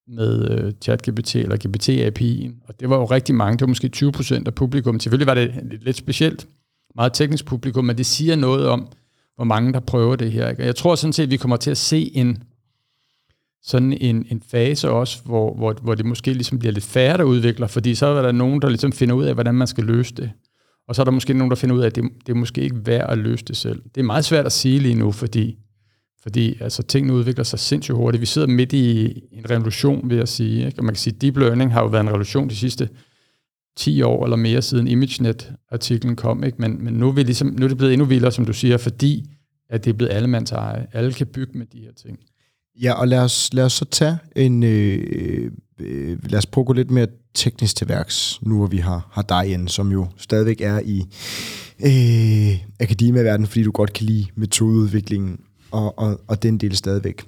[0.07, 2.67] med øh, uh, ChatGPT eller GPT-API'en.
[2.67, 4.99] Og det var jo rigtig mange, det var måske 20 procent af publikum.
[4.99, 6.47] Selvfølgelig var det lidt specielt,
[6.95, 8.87] meget teknisk publikum, men det siger noget om,
[9.35, 10.49] hvor mange der prøver det her.
[10.49, 10.61] Ikke?
[10.61, 12.43] Og jeg tror sådan set, at vi kommer til at se en
[13.63, 17.23] sådan en, en fase også, hvor, hvor, hvor det måske ligesom bliver lidt færre, der
[17.23, 20.15] udvikler, fordi så er der nogen, der ligesom finder ud af, hvordan man skal løse
[20.15, 20.31] det.
[20.87, 22.61] Og så er der måske nogen, der finder ud af, at det, det er måske
[22.61, 23.81] ikke værd at løse det selv.
[23.95, 25.57] Det er meget svært at sige lige nu, fordi,
[26.23, 28.21] fordi altså, tingene udvikler sig sindssygt hurtigt.
[28.21, 30.65] Vi sidder midt i en revolution, vil jeg sige.
[30.65, 30.79] Ikke?
[30.79, 32.89] Og man kan sige, at deep learning har jo været en revolution de sidste
[33.77, 36.43] 10 år eller mere siden ImageNet-artiklen kom.
[36.43, 36.57] Ikke?
[36.61, 38.77] Men, men nu, er vi ligesom, nu er det blevet endnu vildere, som du siger,
[38.77, 39.25] fordi
[39.69, 40.87] at det er blevet allemands eje.
[40.93, 42.19] Alle kan bygge med de her ting.
[42.81, 44.63] Ja, og lad os, lad os så tage en...
[44.63, 48.77] Øh, øh, lad os prøve at gå lidt mere teknisk til værks, nu hvor vi
[48.77, 50.99] har, har dig igen, som jo stadigvæk er i
[51.79, 55.39] øh, akademiverdenen, fordi du godt kan lide metodeudviklingen
[55.71, 57.25] og, og, og den del stadigvæk.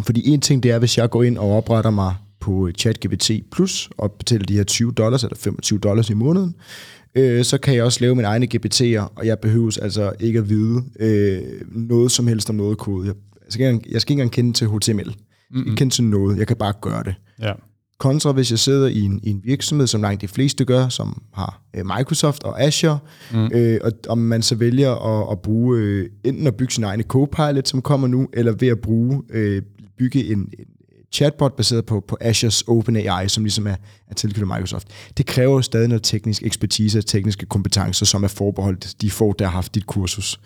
[0.00, 3.30] Fordi en ting, det er, hvis jeg går ind og opretter mig på øh, ChatGPT
[3.52, 6.54] Plus og betaler de her 20 dollars eller 25 dollars i måneden,
[7.14, 10.48] øh, så kan jeg også lave mine egne GPT'er, og jeg behøver altså ikke at
[10.48, 13.06] vide øh, noget som helst om noget kode.
[13.06, 13.14] Jeg,
[13.52, 15.06] skal, ikke, jeg skal ikke engang kende til HTML.
[15.06, 15.14] Jeg
[15.50, 16.38] skal ikke kende til noget.
[16.38, 17.14] Jeg kan bare gøre det.
[17.42, 17.52] Ja.
[17.98, 21.22] Kontra hvis jeg sidder i en, i en virksomhed, som langt de fleste gør, som
[21.34, 22.98] har øh, Microsoft og Azure,
[23.32, 23.50] mm.
[23.54, 27.02] øh, og om man så vælger at, at bruge øh, enten at bygge sin egne
[27.02, 29.62] Copilot, som kommer nu, eller ved at bruge øh,
[29.98, 30.66] bygge en, en
[31.12, 33.76] chatbot baseret på, på Azures OpenAI, som ligesom er,
[34.08, 34.88] er tilknyttet Microsoft.
[35.16, 39.34] Det kræver jo stadig noget teknisk ekspertise og tekniske kompetencer, som er forbeholdt de få,
[39.38, 40.40] der har haft dit kursus.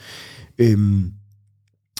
[0.58, 1.12] Øhm,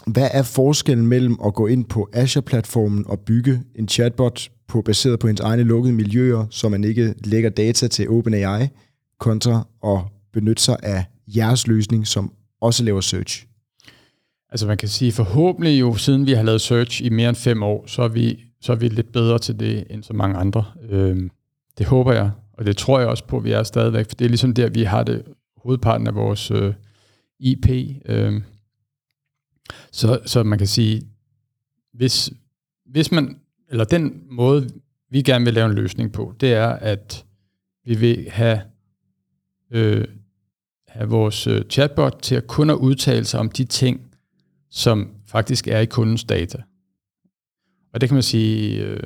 [0.07, 5.19] hvad er forskellen mellem at gå ind på Azure-platformen og bygge en chatbot på, baseret
[5.19, 8.67] på ens egne lukkede miljøer, så man ikke lægger data til OpenAI,
[9.19, 9.99] kontra at
[10.33, 13.45] benytte sig af jeres løsning, som også laver search?
[14.49, 17.63] Altså man kan sige, forhåbentlig jo, siden vi har lavet search i mere end fem
[17.63, 20.65] år, så er vi, så er vi lidt bedre til det end så mange andre.
[20.89, 21.31] Øhm,
[21.77, 24.25] det håber jeg, og det tror jeg også på, at vi er stadigvæk, for det
[24.25, 25.23] er ligesom der, vi har det
[25.57, 26.73] hovedparten af vores øh,
[27.39, 27.69] IP.
[28.05, 28.41] Øh,
[29.91, 31.01] så, så man kan sige,
[31.93, 32.31] hvis,
[32.85, 34.69] hvis man, eller den måde,
[35.09, 37.25] vi gerne vil lave en løsning på, det er, at
[37.85, 38.61] vi vil have,
[39.71, 40.05] øh,
[40.87, 44.01] have vores øh, chatbot til at kun at udtale sig om de ting,
[44.69, 46.57] som faktisk er i kundens data.
[47.93, 48.99] Og det kan man sige, øh,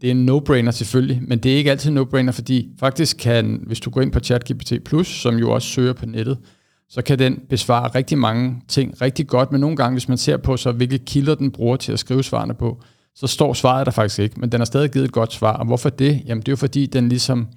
[0.00, 3.62] det er en no-brainer selvfølgelig, men det er ikke altid en no-brainer, fordi faktisk kan,
[3.66, 4.72] hvis du går ind på ChatGPT+,
[5.06, 6.38] som jo også søger på nettet,
[6.88, 10.36] så kan den besvare rigtig mange ting rigtig godt, men nogle gange, hvis man ser
[10.36, 12.82] på så, hvilke kilder den bruger til at skrive svarene på,
[13.14, 15.52] så står svaret der faktisk ikke, men den har stadig givet et godt svar.
[15.52, 16.22] Og hvorfor det?
[16.26, 17.48] Jamen det er jo fordi, den ligesom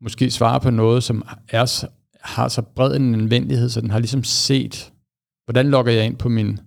[0.00, 1.84] måske svarer på noget, som er,
[2.20, 4.92] har så bred en anvendelighed, så den har ligesom set,
[5.44, 6.58] hvordan logger jeg ind på min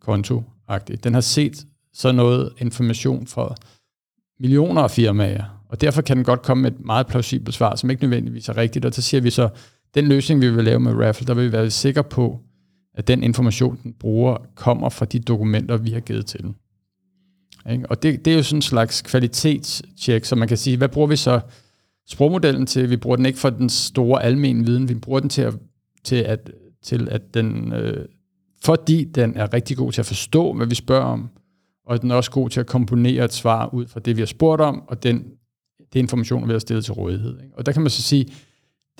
[0.00, 0.96] konto -agtigt.
[1.04, 3.54] Den har set så noget information fra
[4.40, 7.90] millioner af firmaer, og derfor kan den godt komme med et meget plausibelt svar, som
[7.90, 9.48] ikke nødvendigvis er rigtigt, og så siger vi så,
[9.94, 12.40] den løsning, vi vil lave med Raffle, der vil vi være sikre på,
[12.94, 16.56] at den information, den bruger, kommer fra de dokumenter, vi har givet til den.
[17.72, 17.90] Ikke?
[17.90, 21.08] Og det, det er jo sådan en slags kvalitetstjek, så man kan sige, hvad bruger
[21.08, 21.40] vi så
[22.08, 22.90] sprogmodellen til?
[22.90, 25.54] Vi bruger den ikke for den store almen viden, vi bruger den til at,
[26.04, 26.50] til at,
[26.82, 28.06] til at den, øh,
[28.64, 31.28] fordi den er rigtig god til at forstå, hvad vi spørger om,
[31.86, 34.26] og den er også god til at komponere et svar ud fra det, vi har
[34.26, 35.24] spurgt om, og den,
[35.92, 37.42] det information, vi har stillet til rådighed.
[37.42, 37.58] Ikke?
[37.58, 38.26] Og der kan man så sige,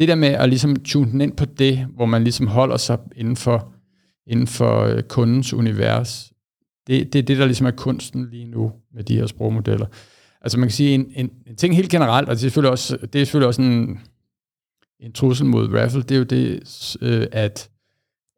[0.00, 2.98] det der med at ligesom tune den ind på det, hvor man ligesom holder sig
[3.16, 3.72] inden for,
[4.26, 6.32] inden for øh, kundens univers,
[6.86, 9.86] det, det er det, der ligesom er kunsten lige nu med de her sprogmodeller.
[10.40, 12.96] Altså man kan sige, en, en, en ting helt generelt, og det er selvfølgelig også,
[12.96, 14.00] det er selvfølgelig også en,
[15.00, 17.70] en trussel mod Raffle, det er jo det, øh, at,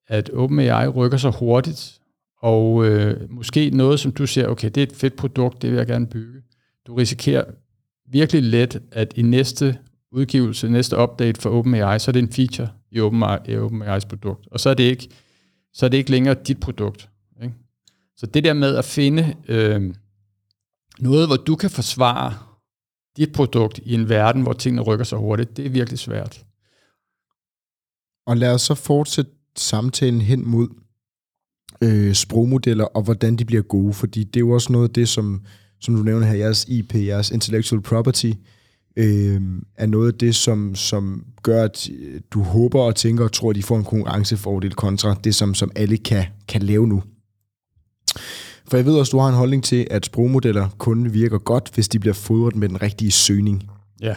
[0.09, 2.01] at OpenAI rykker så hurtigt,
[2.41, 5.77] og øh, måske noget, som du siger, okay, det er et fedt produkt, det vil
[5.77, 6.41] jeg gerne bygge.
[6.87, 7.45] Du risikerer
[8.11, 9.79] virkelig let, at i næste
[10.13, 14.47] udgivelse, næste update for OpenAI, så er det en feature i OpenAI's produkt.
[14.51, 15.09] Og så er det ikke,
[15.73, 17.09] så er det ikke længere dit produkt.
[17.43, 17.55] Ikke?
[18.17, 19.95] Så det der med at finde øh,
[20.99, 22.35] noget, hvor du kan forsvare
[23.17, 26.45] dit produkt i en verden, hvor tingene rykker så hurtigt, det er virkelig svært.
[28.27, 30.69] Og lad os så fortsætte samtalen hen mod
[31.83, 35.09] øh, sprogmodeller, og hvordan de bliver gode, fordi det er jo også noget af det,
[35.09, 35.43] som,
[35.81, 38.37] som du nævner her, jeres IP, jeres intellectual property, øh,
[39.77, 41.91] er noget af det, som, som gør, at
[42.31, 45.71] du håber og tænker og tror, at de får en konkurrencefordel kontra det, som, som
[45.77, 47.03] alle kan, kan lave nu.
[48.69, 51.89] For jeg ved også, du har en holdning til, at sprogmodeller kun virker godt, hvis
[51.89, 53.71] de bliver fodret med den rigtige søgning.
[54.01, 54.15] Ja.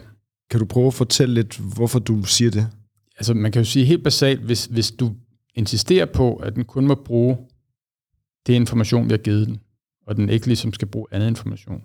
[0.51, 2.67] Kan du prøve at fortælle lidt, hvorfor du siger det?
[3.17, 5.11] Altså man kan jo sige helt basalt, hvis, hvis du
[5.55, 7.37] insisterer på, at den kun må bruge
[8.47, 9.59] det information, vi har givet den,
[10.07, 11.81] og den ikke ligesom skal bruge andet information,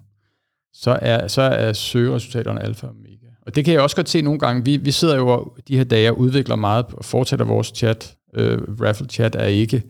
[0.72, 3.26] så er, så er søgeresultaterne alfa og omega.
[3.46, 4.64] Og det kan jeg også godt se nogle gange.
[4.64, 8.16] Vi, vi sidder jo de her dage og udvikler meget og fortsætter vores chat.
[8.34, 9.82] Øh, Raffle Chat er ikke,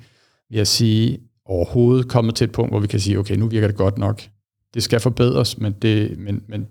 [0.49, 3.66] vil jeg sige, overhovedet kommet til et punkt, hvor vi kan sige, okay, nu virker
[3.66, 4.23] det godt nok.
[4.75, 6.66] Det skal forbedres, men, det, men, men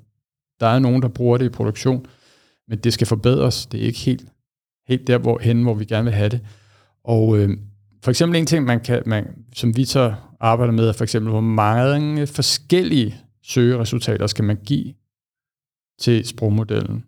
[0.59, 2.05] der er nogen, der bruger det i produktion,
[2.67, 3.65] men det skal forbedres.
[3.65, 4.25] Det er ikke helt,
[4.87, 6.41] helt der hvor, hen, hvor vi gerne vil have det.
[7.03, 7.57] Og øh,
[8.03, 11.31] for eksempel en ting, man kan, man, som vi så arbejder med, er for eksempel,
[11.31, 13.15] hvor mange forskellige
[13.49, 14.93] søgeresultater skal man give
[15.99, 17.03] til sprogmodellen.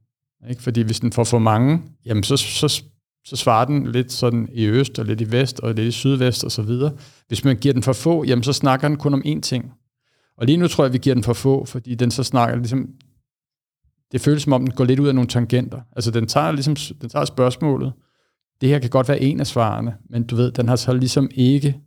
[0.50, 0.62] Ikke?
[0.62, 2.84] Fordi hvis den får for mange, jamen så, så,
[3.26, 6.44] så svarer den lidt sådan i øst, og lidt i vest, og lidt i sydvest
[6.44, 6.92] og så videre.
[7.28, 9.72] Hvis man giver den for få, jamen så snakker den kun om én ting.
[10.38, 12.90] Og lige nu tror jeg, vi giver den for få, fordi den så snakker ligesom,
[14.12, 15.82] det føles som om, den går lidt ud af nogle tangenter.
[15.96, 17.94] Altså den tager ligesom, den tager spørgsmålet,
[18.62, 21.30] det her kan godt være en af svarene, men du ved, den har så ligesom
[21.34, 21.80] ikke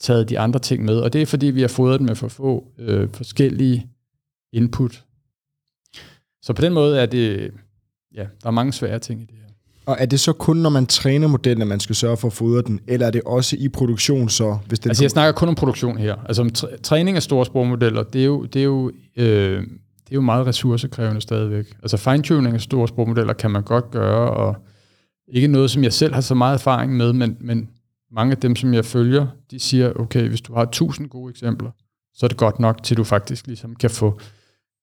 [0.00, 2.28] taget de andre ting med, og det er fordi, vi har fået den med for
[2.28, 3.86] få øh, forskellige
[4.52, 5.04] input.
[6.42, 7.50] Så på den måde er det,
[8.14, 9.46] ja, der er mange svære ting i det her.
[9.86, 12.32] Og er det så kun, når man træner modellen, at man skal sørge for at
[12.32, 14.58] fodre den, eller er det også i produktion så?
[14.66, 16.14] Hvis den altså jeg snakker kun om produktion her.
[16.26, 16.50] Altså om
[16.82, 19.60] træning af store sprogmodeller, det er jo, det er jo, øh,
[20.06, 21.76] det er jo meget ressourcekrævende stadigvæk.
[21.82, 24.56] Altså fine-tuning af store sprogmodeller kan man godt gøre, og
[25.28, 27.68] ikke noget, som jeg selv har så meget erfaring med, men, men
[28.12, 31.70] mange af dem, som jeg følger, de siger, okay, hvis du har 1000 gode eksempler,
[32.14, 34.20] så er det godt nok, til du faktisk ligesom kan få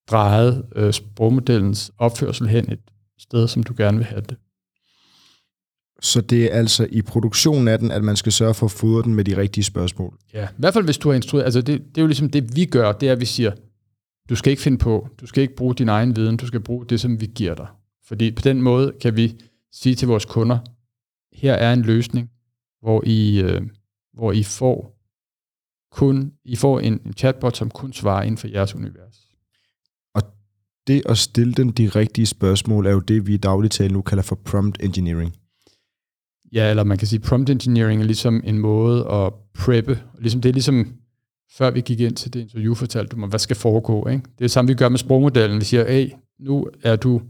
[0.10, 2.80] drejet øh, sprogmodellens opførsel hen et
[3.20, 4.38] sted, som du gerne vil have det.
[6.02, 9.04] Så det er altså i produktionen af den, at man skal sørge for at fodre
[9.04, 10.18] den med de rigtige spørgsmål?
[10.34, 11.46] Ja, i hvert fald hvis du har instrueret.
[11.46, 13.52] Altså det, det er jo ligesom det, vi gør, det er, at vi siger,
[14.30, 16.86] du skal ikke finde på, du skal ikke bruge din egen viden, du skal bruge
[16.86, 17.68] det, som vi giver dig.
[18.08, 19.36] Fordi på den måde kan vi
[19.72, 20.58] sige til vores kunder,
[21.34, 22.30] her er en løsning,
[22.84, 23.62] hvor I, øh,
[24.14, 24.94] hvor I får
[25.92, 29.30] kun I får en, en chatbot, som kun svarer inden for jeres univers.
[30.16, 30.22] Og
[30.88, 34.24] det at stille den de rigtige spørgsmål, er jo det, vi i dagligtale nu kalder
[34.24, 35.36] for prompt engineering.
[36.54, 40.00] Ja, eller man kan sige, prompt engineering er ligesom en måde at preppe.
[40.20, 40.94] Ligesom, det er ligesom,
[41.58, 44.08] før vi gik ind til det interview, fortalte du mig, hvad skal foregå.
[44.08, 44.22] Ikke?
[44.24, 45.60] Det er det samme, vi gør med sprogmodellen.
[45.60, 47.22] Vi siger, hey, nu er du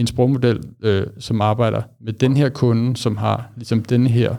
[0.00, 4.36] en sprogmodel, øh, som arbejder med den her kunde, som har ligesom den her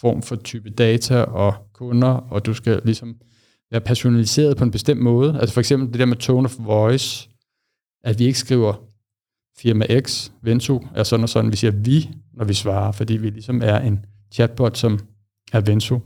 [0.00, 3.16] form for type data og kunder, og du skal ligesom
[3.70, 5.38] være personaliseret på en bestemt måde.
[5.40, 7.28] Altså for eksempel det der med tone of voice,
[8.04, 8.74] at vi ikke skriver
[9.58, 11.50] firma X, Ventu, er sådan og sådan.
[11.50, 14.98] Vi siger vi, når vi svarer, fordi vi ligesom er en chatbot, som
[15.52, 15.98] er Ventu.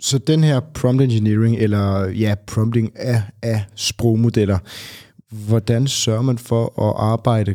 [0.00, 4.58] Så den her prompt engineering, eller ja, prompting af, af sprogmodeller,
[5.32, 7.54] hvordan sørger man for at arbejde,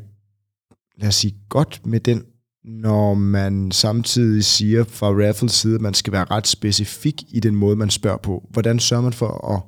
[0.98, 2.24] lad os sige, godt med den,
[2.64, 7.56] når man samtidig siger fra Raffles side, at man skal være ret specifik i den
[7.56, 8.44] måde, man spørger på?
[8.50, 9.62] Hvordan sørger man for at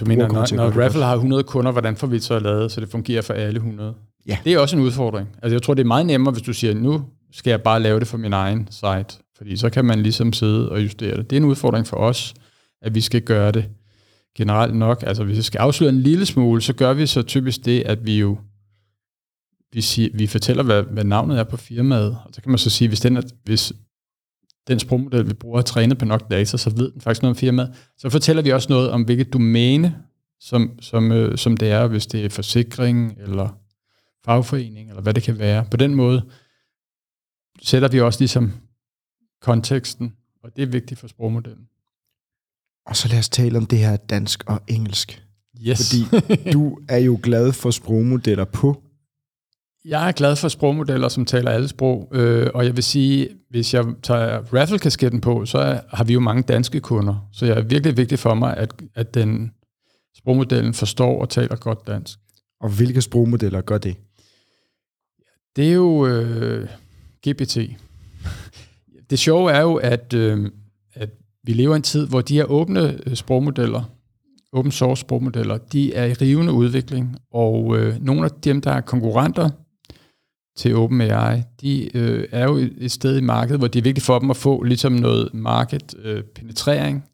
[0.00, 2.88] du mener, når, når Raffle har 100 kunder, hvordan får vi så lavet, så det
[2.88, 3.94] fungerer for alle 100?
[4.26, 4.38] Ja.
[4.44, 5.28] Det er også en udfordring.
[5.42, 8.00] Altså jeg tror, det er meget nemmere, hvis du siger, nu skal jeg bare lave
[8.00, 9.06] det for min egen site.
[9.36, 11.30] Fordi så kan man ligesom sidde og justere det.
[11.30, 12.34] Det er en udfordring for os,
[12.82, 13.64] at vi skal gøre det
[14.36, 15.04] generelt nok.
[15.06, 18.06] Altså hvis vi skal afsløre en lille smule, så gør vi så typisk det, at
[18.06, 18.38] vi jo
[19.72, 22.18] vi, siger, vi fortæller, hvad, hvad navnet er på firmaet.
[22.24, 23.72] Og så kan man så sige, hvis den, er, hvis
[24.68, 27.38] den sprogmodel, vi bruger, er trænet på nok data, så ved den faktisk noget om
[27.38, 27.74] firmaet.
[27.98, 30.02] Så fortæller vi også noget om, hvilket domæne,
[30.40, 33.48] som, som, øh, som det er, hvis det er forsikring, eller
[34.24, 35.64] fagforening, eller hvad det kan være.
[35.70, 36.22] På den måde
[37.62, 38.52] sætter vi også ligesom
[39.42, 41.66] konteksten, og det er vigtigt for sprogmodellen.
[42.86, 45.22] Og så lad os tale om det her dansk og engelsk.
[45.66, 45.78] Yes.
[45.78, 48.82] Fordi du er jo glad for sprogmodeller på
[49.88, 53.74] jeg er glad for sprogmodeller, som taler alle sprog, øh, og jeg vil sige, hvis
[53.74, 57.28] jeg tager raffle-kasketten på, så har vi jo mange danske kunder.
[57.32, 59.52] Så det er virkelig vigtigt for mig, at, at den
[60.16, 62.18] sprogmodellen forstår og taler godt dansk.
[62.60, 63.96] Og hvilke sprogmodeller gør det?
[65.56, 66.68] Det er jo øh,
[67.28, 67.58] GPT.
[69.10, 70.50] Det sjove er jo, at, øh, at
[71.46, 73.82] vi lever i en tid, hvor de her åbne øh, sprogmodeller,
[74.52, 78.80] open source sprogmodeller, de er i rivende udvikling, og øh, nogle af dem, der er
[78.80, 79.50] konkurrenter
[80.56, 84.18] til OpenAI, de øh, er jo et sted i markedet, hvor det er vigtigt for
[84.18, 87.04] dem at få ligesom noget market øh, penetrering,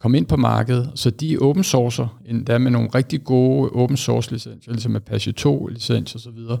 [0.00, 4.32] komme ind på markedet, så de open sourcer, endda med nogle rigtig gode open source
[4.32, 6.58] licenser, ligesom Apache 2 licens og så videre.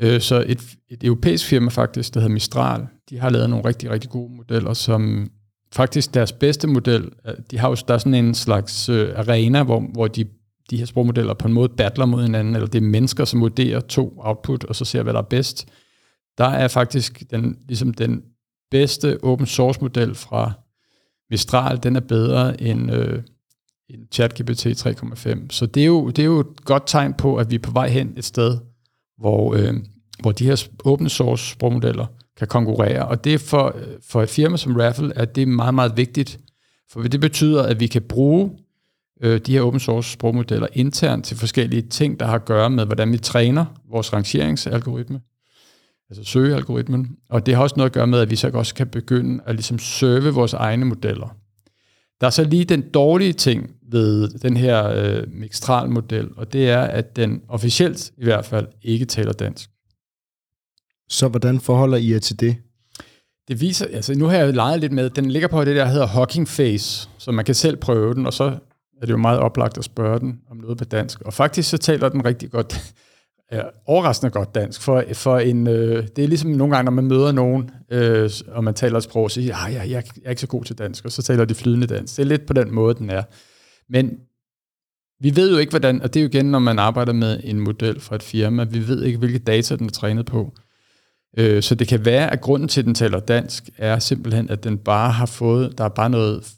[0.00, 3.90] Øh, så et, et europæisk firma faktisk, der hedder Mistral, de har lavet nogle rigtig,
[3.90, 5.30] rigtig gode modeller, som
[5.74, 9.62] faktisk deres bedste model, øh, de har jo, der er sådan en slags øh, arena,
[9.62, 10.24] hvor, hvor de
[10.70, 13.80] de her sprogmodeller på en måde battler mod hinanden, eller det er mennesker, som vurderer
[13.80, 15.66] to output, og så ser, hvad der er bedst.
[16.38, 18.22] Der er faktisk den, ligesom den
[18.70, 20.52] bedste open source model fra
[21.30, 23.22] Mistral, den er bedre end, øh,
[23.90, 25.46] end ChatGPT 3.5.
[25.50, 27.70] Så det er, jo, det er jo et godt tegn på, at vi er på
[27.70, 28.58] vej hen et sted,
[29.18, 29.74] hvor, øh,
[30.20, 32.06] hvor de her open source sprogmodeller
[32.36, 33.06] kan konkurrere.
[33.06, 33.76] Og det er for,
[34.08, 36.38] for et firma som Raffle, at det er meget, meget vigtigt.
[36.90, 38.50] For det betyder, at vi kan bruge
[39.20, 42.86] øh, de her open source sprogmodeller internt til forskellige ting, der har at gøre med,
[42.86, 45.20] hvordan vi træner vores rangeringsalgoritme,
[46.10, 47.16] altså søgealgoritmen.
[47.30, 49.54] Og det har også noget at gøre med, at vi så også kan begynde at
[49.54, 51.36] ligesom serve vores egne modeller.
[52.20, 56.80] Der er så lige den dårlige ting ved den her øh, Mixtral-model, og det er,
[56.80, 59.70] at den officielt i hvert fald ikke taler dansk.
[61.08, 62.56] Så hvordan forholder I jer til det?
[63.48, 66.06] Det viser, altså nu har jeg leget lidt med, den ligger på det der, hedder
[66.06, 68.44] Hawking Face, så man kan selv prøve den, og så
[69.02, 71.20] er det jo meget oplagt at spørge den om noget på dansk.
[71.20, 72.94] Og faktisk så taler den rigtig godt,
[73.52, 74.82] ja, overraskende godt dansk.
[74.82, 78.64] For, for en, øh, det er ligesom nogle gange, når man møder nogen, øh, og
[78.64, 80.78] man taler et sprog, så siger ah, jeg, jeg, jeg er ikke så god til
[80.78, 82.16] dansk, og så taler de flydende dansk.
[82.16, 83.22] Det er lidt på den måde, den er.
[83.88, 84.10] Men
[85.20, 87.60] vi ved jo ikke, hvordan, og det er jo igen, når man arbejder med en
[87.60, 90.54] model fra et firma, vi ved ikke, hvilke data den er trænet på.
[91.36, 94.64] Øh, så det kan være, at grunden til, at den taler dansk, er simpelthen, at
[94.64, 96.54] den bare har fået, der er bare noget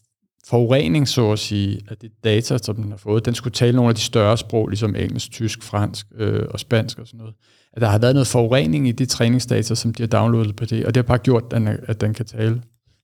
[0.47, 3.27] forurening, så at sige, af det data, som den har fået.
[3.27, 6.99] Den skulle tale nogle af de større sprog, ligesom engelsk, tysk, fransk øh, og spansk
[6.99, 7.35] og sådan noget.
[7.73, 10.87] At der har været noget forurening i de træningsdata, som de har downloadet på det,
[10.87, 12.63] og det har bare gjort, at den, at den kan tale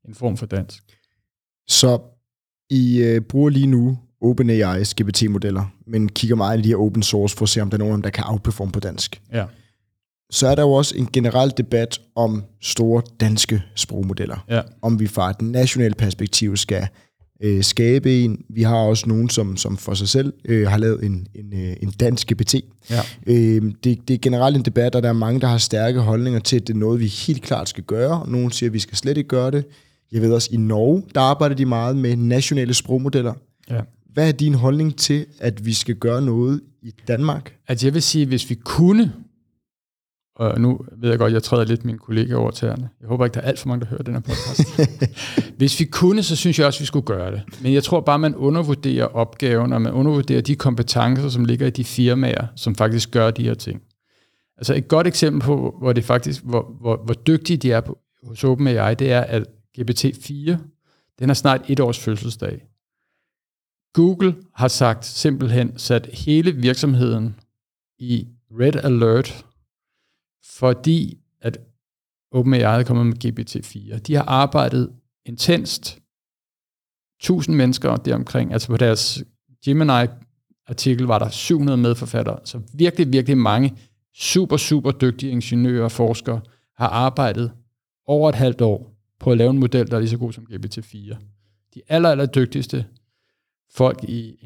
[0.08, 0.82] en form for dansk.
[1.68, 1.98] Så
[2.70, 7.36] I øh, bruger lige nu OpenAI's GPT-modeller, men kigger meget i de her open source
[7.36, 9.22] for at se, om der er nogen der kan outperforme på dansk.
[9.32, 9.44] Ja.
[10.32, 14.44] Så er der jo også en generel debat om store danske sprogmodeller.
[14.50, 14.60] Ja.
[14.82, 16.88] Om vi fra et nationalt perspektiv skal
[17.42, 18.44] øh, skabe en.
[18.50, 21.76] Vi har også nogen, som, som for sig selv øh, har lavet en, en, øh,
[21.82, 22.54] en dansk GPT.
[22.90, 23.00] Ja.
[23.26, 26.40] Øh, det, det er generelt en debat, og der er mange, der har stærke holdninger
[26.40, 28.30] til, at det er noget, vi helt klart skal gøre.
[28.30, 29.64] Nogle siger, at vi skal slet ikke gøre det.
[30.12, 33.34] Jeg ved også, i Norge, der arbejder de meget med nationale sprogmodeller.
[33.70, 33.80] Ja.
[34.12, 37.54] Hvad er din holdning til, at vi skal gøre noget i Danmark?
[37.68, 39.12] Altså jeg vil sige, hvis vi kunne,
[40.36, 42.88] og nu ved jeg godt, at jeg træder lidt min kollega over tæerne.
[43.00, 44.80] Jeg håber ikke, der er alt for mange, der hører den her podcast.
[45.58, 47.42] hvis vi kunne, så synes jeg også, at vi skulle gøre det.
[47.62, 51.70] Men jeg tror bare, man undervurderer opgaven, og man undervurderer de kompetencer, som ligger i
[51.70, 53.82] de firmaer, som faktisk gør de her ting.
[54.56, 57.98] Altså et godt eksempel på, hvor det faktisk, hvor, hvor, hvor dygtige de er på,
[58.22, 59.44] hos OpenAI, det er, at
[59.78, 60.56] GPT-4,
[61.18, 62.62] den har snart et års fødselsdag.
[63.94, 67.34] Google har sagt simpelthen sat hele virksomheden
[67.98, 69.44] i red alert,
[70.44, 71.58] fordi at
[72.30, 73.98] OpenAI er kommet med GPT-4.
[73.98, 74.92] De har arbejdet
[75.26, 75.98] intenst,
[77.20, 79.24] tusind mennesker deromkring, altså på deres
[79.64, 83.76] Gemini-artikel var der 700 medforfattere, så virkelig, virkelig mange
[84.14, 86.40] super, super dygtige ingeniører og forskere
[86.76, 87.52] har arbejdet
[88.06, 90.46] over et halvt år på at lave en model, der er lige så god som
[90.50, 91.16] GPT-4.
[91.74, 92.86] De aller, aller dygtigste
[93.74, 94.36] folk i,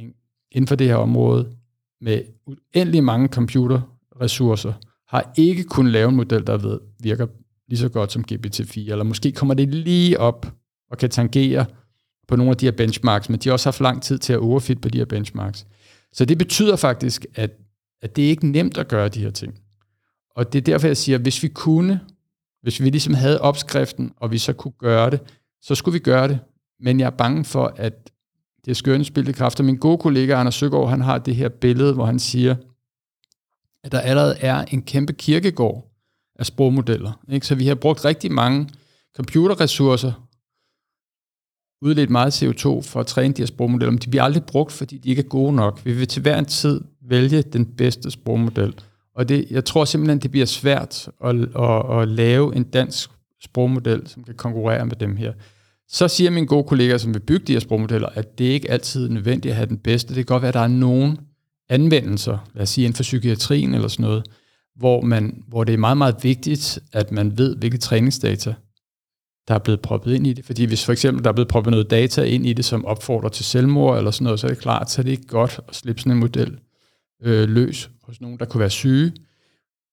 [0.50, 1.56] inden for det her område
[2.00, 4.72] med uendelig mange computerressourcer
[5.08, 7.26] har ikke kunnet lave en model, der ved, virker
[7.68, 10.54] lige så godt som GPT-4, eller måske kommer det lige op
[10.90, 11.66] og kan tangere
[12.28, 14.38] på nogle af de her benchmarks, men de har også haft lang tid til at
[14.38, 15.66] overfit på de her benchmarks.
[16.12, 17.50] Så det betyder faktisk, at,
[18.02, 19.60] at det er ikke nemt at gøre de her ting.
[20.36, 22.00] Og det er derfor, jeg siger, at hvis vi kunne,
[22.62, 25.20] hvis vi ligesom havde opskriften, og vi så kunne gøre det,
[25.62, 26.38] så skulle vi gøre det.
[26.80, 28.10] Men jeg er bange for, at
[28.64, 29.64] det er skønne spilde kræfter.
[29.64, 32.56] Min gode kollega Anders Søgaard, han har det her billede, hvor han siger,
[33.86, 35.92] at der allerede er en kæmpe kirkegård
[36.38, 37.20] af sprogmodeller.
[37.28, 37.46] Ikke?
[37.46, 38.68] Så vi har brugt rigtig mange
[39.16, 40.12] computerressourcer,
[41.82, 44.98] udledt meget CO2 for at træne de her sprogmodeller, men de bliver aldrig brugt, fordi
[44.98, 45.80] de ikke er gode nok.
[45.84, 48.74] Vi vil til hver en tid vælge den bedste sprogmodel.
[49.14, 53.10] Og det, jeg tror simpelthen, det bliver svært at, at, at lave en dansk
[53.42, 55.32] sprogmodel, som kan konkurrere med dem her.
[55.88, 59.06] Så siger mine gode kollegaer, som vil bygge de her sprogmodeller, at det ikke altid
[59.08, 60.08] er nødvendigt at have den bedste.
[60.08, 61.18] Det kan godt være, at der er nogen
[61.68, 64.26] anvendelser, lad os sige inden for psykiatrien eller sådan noget,
[64.76, 68.54] hvor, man, hvor det er meget, meget vigtigt, at man ved, hvilke træningsdata,
[69.48, 70.44] der er blevet proppet ind i det.
[70.44, 73.28] Fordi hvis for eksempel der er blevet proppet noget data ind i det, som opfordrer
[73.28, 75.74] til selvmord eller sådan noget, så er det klart, så er det ikke godt at
[75.74, 76.58] slippe sådan en model
[77.22, 79.12] øh, løs hos nogen, der kunne være syge.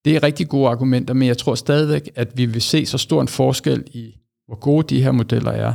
[0.06, 3.22] Det er rigtig gode argumenter, men jeg tror stadigvæk, at vi vil se så stor
[3.22, 5.74] en forskel i, hvor gode de her modeller er,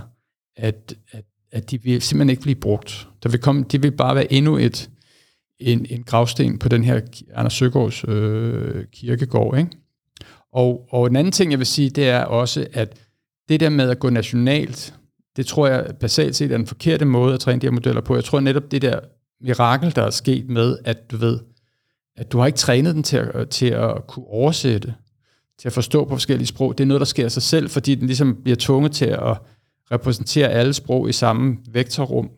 [0.56, 3.08] at, at, at de vil simpelthen ikke blive brugt.
[3.22, 4.90] Der vil komme, de vil bare være endnu et,
[5.60, 7.00] en, en gravsten på den her
[7.34, 9.58] Anders Søgaards øh, kirkegård.
[9.58, 9.70] Ikke?
[10.52, 12.96] Og, og en anden ting, jeg vil sige, det er også, at
[13.48, 14.94] det der med at gå nationalt,
[15.36, 18.14] det tror jeg basalt set er den forkerte måde at træne de her modeller på.
[18.14, 19.00] Jeg tror netop det der
[19.40, 21.38] mirakel, der er sket med, at du ved,
[22.16, 24.94] at du har ikke trænet den til at, til at kunne oversætte,
[25.58, 26.78] til at forstå på forskellige sprog.
[26.78, 29.36] Det er noget, der sker af sig selv, fordi den ligesom bliver tvunget til at
[29.92, 32.30] repræsentere alle sprog i samme vektorrum,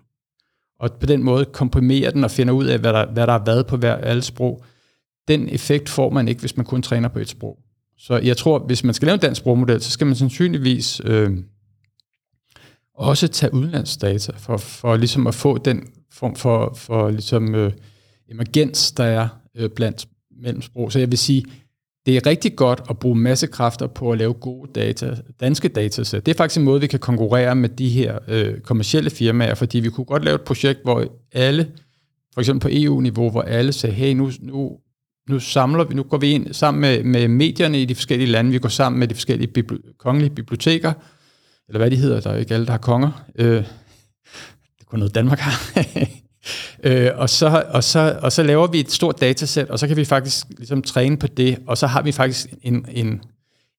[0.80, 3.44] og på den måde komprimerer den og finder ud af, hvad der, hvad der har
[3.44, 4.64] været på hver alle sprog.
[5.28, 7.58] Den effekt får man ikke, hvis man kun træner på et sprog.
[7.98, 11.30] Så jeg tror, hvis man skal lave en dansk sprogmodel, så skal man sandsynligvis øh,
[12.94, 17.72] også tage udlandsdata, for, for ligesom at få den form for, for ligesom, øh,
[18.30, 20.08] emergens, der er øh, blandt
[20.42, 20.92] mellem sprog.
[20.92, 21.44] Så jeg vil sige,
[22.06, 26.26] det er rigtig godt at bruge masse kræfter på at lave gode data, danske datasæt.
[26.26, 29.80] Det er faktisk en måde, vi kan konkurrere med de her øh, kommercielle firmaer, fordi
[29.80, 31.70] vi kunne godt lave et projekt, hvor alle,
[32.34, 34.78] for eksempel på EU-niveau, hvor alle sagde, hey, nu, nu,
[35.28, 38.50] nu samler vi, nu går vi ind sammen med, med medierne i de forskellige lande,
[38.50, 40.92] vi går sammen med de forskellige bibli- kongelige biblioteker,
[41.68, 43.24] eller hvad de hedder, der er ikke alle, der har konger.
[43.34, 43.64] Øh, det
[44.80, 45.72] er kun noget, Danmark har.
[46.84, 49.96] Øh, og, så, og, så, og så laver vi et stort datasæt, og så kan
[49.96, 53.20] vi faktisk ligesom træne på det, og så har vi faktisk en, en,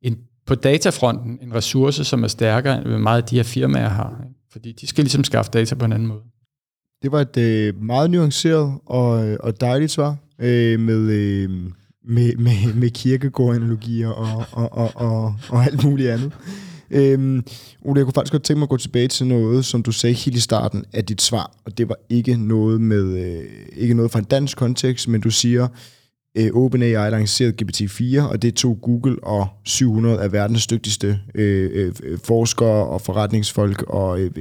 [0.01, 4.21] en på datafronten en ressource, som er stærkere end meget af de her firmaer har.
[4.23, 4.39] Ikke?
[4.51, 6.21] Fordi de skal ligesom skaffe data på en anden måde.
[7.01, 11.49] Det var et øh, meget nuanceret og, og dejligt svar øh, med, øh,
[12.05, 16.31] med, med, med kirkegårdanalogier og, og, og, og, og alt muligt andet.
[16.91, 17.43] Øhm,
[17.81, 20.15] Ole, jeg kunne faktisk godt tænke mig at gå tilbage til noget, som du sagde
[20.15, 23.43] helt i starten af dit svar, og det var ikke noget med øh,
[23.77, 25.67] ikke noget fra en dansk kontekst, men du siger,
[26.37, 32.19] øh, OpenAI lancerede GPT-4, og det tog Google og 700 af verdens dygtigste øh, øh,
[32.23, 34.31] forskere og forretningsfolk, og øh,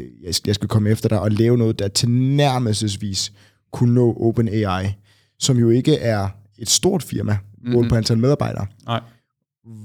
[0.47, 3.33] jeg skal komme efter dig og lave noget, der tilnærmelsesvis
[3.73, 4.87] kunne nå OpenAI,
[5.39, 6.29] som jo ikke er
[6.59, 7.89] et stort firma, mm-hmm.
[7.89, 8.67] på antal medarbejdere.
[8.87, 9.01] Nej.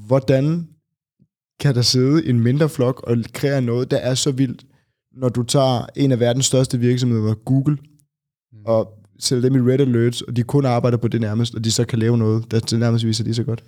[0.07, 0.67] Hvordan
[1.59, 4.65] kan der sidde en mindre flok og kreere noget, der er så vildt,
[5.11, 7.77] når du tager en af verdens største virksomheder, Google,
[8.51, 8.57] mm.
[8.65, 11.71] og sætter dem i red alerts, og de kun arbejder på det nærmest, og de
[11.71, 13.63] så kan lave noget, der til nærmest viser lige så godt?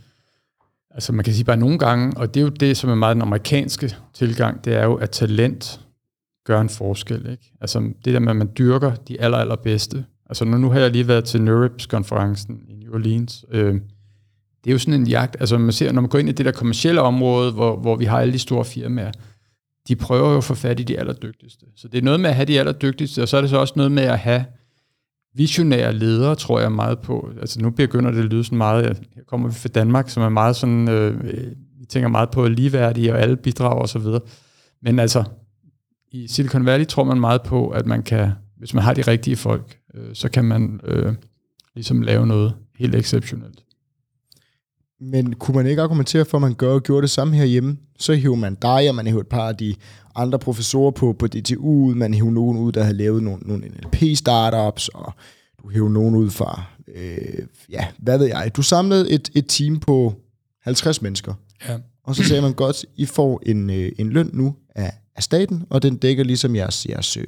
[0.91, 3.15] Altså man kan sige bare nogle gange, og det er jo det, som er meget
[3.15, 5.81] den amerikanske tilgang, det er jo, at talent
[6.45, 7.29] gør en forskel.
[7.31, 7.53] Ikke?
[7.61, 10.05] Altså det der med, at man dyrker de aller, allerbedste.
[10.25, 13.45] Altså nu, nu har jeg lige været til NeurIPS-konferencen i New Orleans.
[13.51, 13.75] Øh,
[14.63, 16.45] det er jo sådan en jagt, altså man ser, når man går ind i det
[16.45, 19.11] der kommercielle område, hvor, hvor vi har alle de store firmaer,
[19.87, 21.65] de prøver jo at få fat i de allerdygtigste.
[21.75, 23.73] Så det er noget med at have de allerdygtigste, og så er det så også
[23.75, 24.45] noget med at have
[25.35, 27.31] visionære ledere, tror jeg meget på.
[27.41, 28.85] Altså nu begynder det at lyde sådan meget,
[29.15, 31.23] her kommer vi fra Danmark, som er meget sådan, øh,
[31.79, 34.05] vi tænker meget på ligeværdige, og alle bidrager osv.
[34.81, 35.23] Men altså,
[36.11, 39.35] i Silicon Valley tror man meget på, at man kan, hvis man har de rigtige
[39.35, 41.13] folk, øh, så kan man øh,
[41.75, 43.63] ligesom lave noget helt exceptionelt.
[45.01, 47.77] Men kunne man ikke argumentere for, at man gør og gjorde det samme herhjemme?
[47.99, 49.75] Så hiver man dig, og man hiver et par af de
[50.15, 54.87] andre professorer på, på DTU, man hiver nogen ud, der har lavet nogle, nogle NLP-startups,
[54.87, 55.13] og
[55.63, 56.63] du hiver nogen ud fra,
[56.95, 58.51] øh, ja, hvad ved jeg.
[58.55, 60.13] Du samlede et, et team på
[60.63, 61.33] 50 mennesker.
[61.67, 61.77] Ja.
[62.03, 65.63] Og så sagde man godt, I får en, øh, en løn nu af, af staten,
[65.69, 67.25] og den dækker ligesom jeres, jeres øh,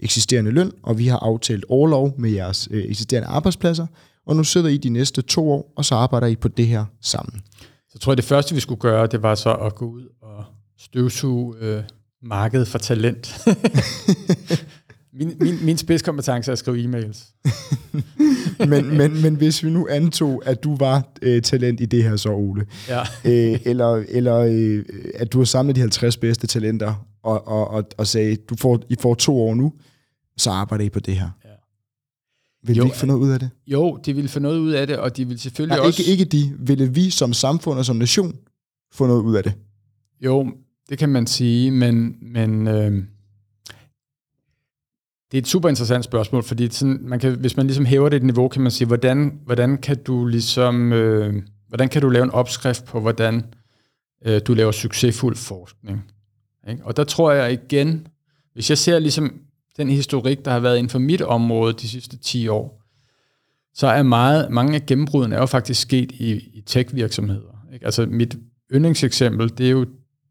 [0.00, 3.86] eksisterende løn, og vi har aftalt overlov med jeres øh, eksisterende arbejdspladser,
[4.26, 6.84] og nu sidder I de næste to år, og så arbejder I på det her
[7.00, 7.42] sammen.
[7.88, 10.44] Så tror jeg, det første, vi skulle gøre, det var så at gå ud og
[10.78, 11.82] støvsuge øh,
[12.22, 13.46] markedet for talent.
[15.18, 17.34] min, min, min spidskompetence er at skrive e-mails.
[18.70, 22.16] men, men, men hvis vi nu antog, at du var øh, talent i det her
[22.16, 23.00] så, Ole, ja.
[23.24, 27.84] øh, eller, eller øh, at du har samlet de 50 bedste talenter, og, og, og,
[27.98, 29.72] og sagde, du får, I får to år nu,
[30.36, 31.30] så arbejder I på det her.
[32.66, 33.50] Vil jo, ikke få noget ud af det?
[33.66, 36.02] Jo, de vil få noget ud af det, og de vil selvfølgelig Nej, også...
[36.02, 36.52] Ikke, ikke de.
[36.58, 38.36] Ville vi som samfund og som nation
[38.92, 39.52] få noget ud af det?
[40.20, 40.52] Jo,
[40.88, 42.92] det kan man sige, men, men øh,
[45.30, 48.16] det er et super interessant spørgsmål, fordi sådan, man kan, hvis man ligesom hæver det
[48.16, 52.24] et niveau, kan man sige, hvordan, hvordan kan du ligesom, øh, hvordan kan du lave
[52.24, 53.44] en opskrift på, hvordan
[54.26, 56.04] øh, du laver succesfuld forskning?
[56.68, 56.84] Ikke?
[56.84, 58.06] Og der tror jeg igen,
[58.52, 59.40] hvis jeg ser ligesom
[59.76, 62.84] den historik, der har været inden for mit område de sidste 10 år,
[63.74, 67.66] så er meget, mange af gennembrudene er jo faktisk sket i, i tech-virksomheder.
[67.72, 67.84] Ikke?
[67.84, 68.36] Altså mit
[68.72, 69.86] yndlingseksempel, det er jo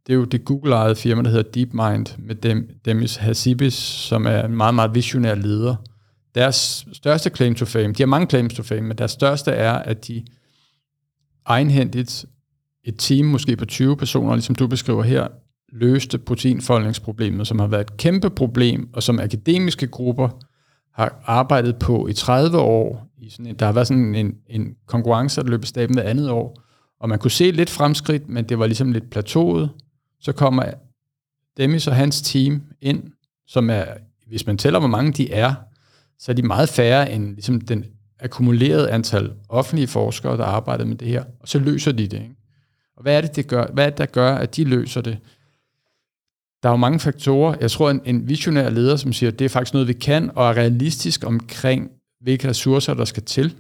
[0.08, 4.44] det, er jo det Google-ejede firma, der hedder DeepMind, med Dem, Demis Hassibis, som er
[4.44, 5.76] en meget, meget visionær leder.
[6.36, 9.74] Deres største claim to fame, de har mange claims to fame, men deres største er,
[9.74, 10.26] at de
[11.46, 12.26] egenhændigt
[12.84, 15.28] et team, måske på 20 personer, ligesom du beskriver her,
[15.74, 20.30] løste proteinfoldningsproblemet, som har været et kæmpe problem, og som akademiske grupper
[20.94, 23.08] har arbejdet på i 30 år.
[23.18, 26.30] I sådan en, der har været sådan en, en konkurrence, der løb staben hver andet
[26.30, 26.62] år,
[27.00, 29.70] og man kunne se lidt fremskridt, men det var ligesom lidt plateauet.
[30.22, 30.64] Så kommer
[31.58, 33.04] Demis og hans team ind,
[33.48, 33.86] som er,
[34.28, 35.54] hvis man tæller, hvor mange de er,
[36.20, 37.86] så er de meget færre end ligesom den
[38.20, 42.22] akkumulerede antal offentlige forskere, der arbejder med det her, og så løser de det.
[42.22, 42.36] Ikke?
[42.98, 43.66] Og hvad er det, det gør?
[43.74, 45.18] Hvad er det, der gør, at de løser det?
[46.64, 47.56] Der er jo mange faktorer.
[47.62, 50.32] Jeg tror, en, en visionær leder, som siger, at det er faktisk noget, vi kan,
[50.36, 51.92] og er realistisk omkring,
[52.22, 53.56] hvilke ressourcer, der skal til.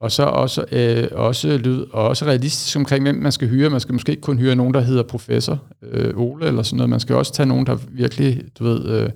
[0.00, 3.70] Og så også, øh, også, lyd, og også realistisk omkring, hvem man skal hyre.
[3.70, 6.90] Man skal måske ikke kun hyre nogen, der hedder professor øh, Ole, eller sådan noget.
[6.90, 9.10] Man skal også tage nogen, der virkelig, du ved, øh,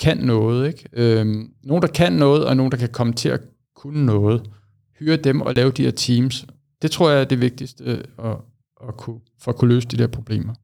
[0.00, 0.68] kan noget.
[0.68, 0.88] Ikke?
[0.92, 1.26] Øh,
[1.64, 3.40] nogen, der kan noget, og nogen, der kan komme til at
[3.76, 4.42] kunne noget.
[4.98, 6.46] Hyre dem og lave de her teams.
[6.82, 8.36] Det tror jeg er det vigtigste øh, at,
[8.88, 10.54] at kunne, for at kunne løse de der problemer.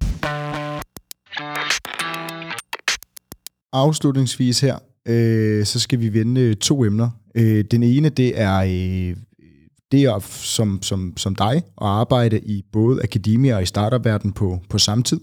[3.73, 7.11] Afslutningsvis her, øh, så skal vi vende øh, to emner.
[7.35, 9.17] Øh, den ene, det er øh,
[9.93, 14.63] det er som, som, som dig at arbejde i både akademia og i startup på,
[14.69, 15.21] på samme tid.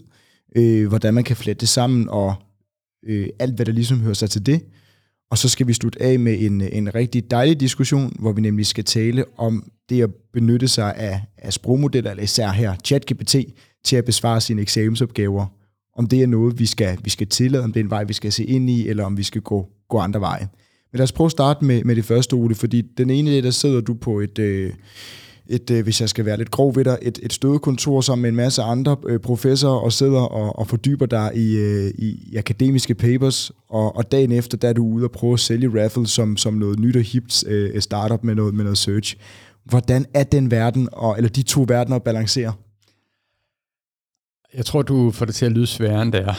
[0.56, 2.34] Øh, hvordan man kan flette det sammen, og
[3.06, 4.62] øh, alt, hvad der ligesom hører sig til det.
[5.30, 8.40] Og så skal vi slutte af med en, øh, en rigtig dejlig diskussion, hvor vi
[8.40, 13.36] nemlig skal tale om det at benytte sig af, af sprogmodeller, eller især her ChatGPT,
[13.84, 15.46] til at besvare sine eksamensopgaver
[15.96, 18.12] om det er noget, vi skal, vi skal tillade, om det er en vej, vi
[18.12, 20.48] skal se ind i, eller om vi skal gå gå andre veje.
[20.92, 23.42] Men lad os prøve at starte med, med det første, Ole, fordi den ene dag,
[23.42, 24.72] der sidder du på et, øh,
[25.46, 28.30] et øh, hvis jeg skal være lidt grov ved dig, et, et stødekontor sammen med
[28.30, 32.36] en masse andre øh, professorer og sidder og, og fordyber dig i, øh, i, i
[32.36, 36.06] akademiske papers, og, og dagen efter, der er du ude og prøve at sælge Raffle
[36.06, 39.16] som, som noget nyt og hipt øh, startup med noget, med noget search.
[39.64, 42.52] Hvordan er den verden, og, eller de to verdener at balancere?
[44.56, 46.34] Jeg tror, du får det til at lyde sværere, end det er.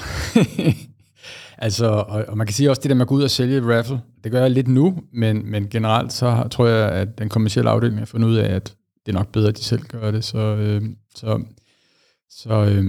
[1.65, 3.57] altså, og, og man kan sige også det der med at gå ud og sælge
[3.57, 7.29] et raffle, det gør jeg lidt nu, men, men generelt så tror jeg, at den
[7.29, 10.11] kommercielle afdeling har fundet ud af, at det er nok bedre, at de selv gør
[10.11, 10.23] det.
[10.23, 10.81] Så, øh,
[11.15, 11.43] så,
[12.29, 12.85] så øh,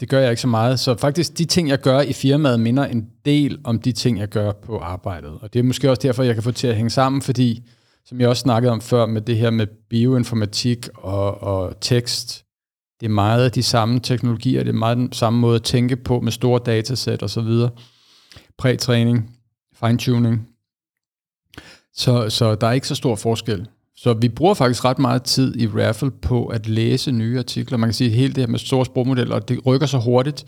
[0.00, 0.80] det gør jeg ikke så meget.
[0.80, 4.28] Så faktisk, de ting, jeg gør i firmaet, minder en del om de ting, jeg
[4.28, 5.30] gør på arbejdet.
[5.40, 7.68] Og det er måske også derfor, jeg kan få til at hænge sammen, fordi,
[8.04, 12.45] som jeg også snakkede om før, med det her med bioinformatik og, og tekst,
[13.00, 15.96] det er meget af de samme teknologier, det er meget den samme måde at tænke
[15.96, 17.70] på med store datasæt og så videre.
[18.58, 19.30] Prætræning,
[19.74, 20.48] fine-tuning.
[21.94, 23.66] Så, så der er ikke så stor forskel.
[23.96, 27.78] Så vi bruger faktisk ret meget tid i Raffle på at læse nye artikler.
[27.78, 30.46] Man kan sige, at hele det her med store sprogmodeller, det rykker så hurtigt,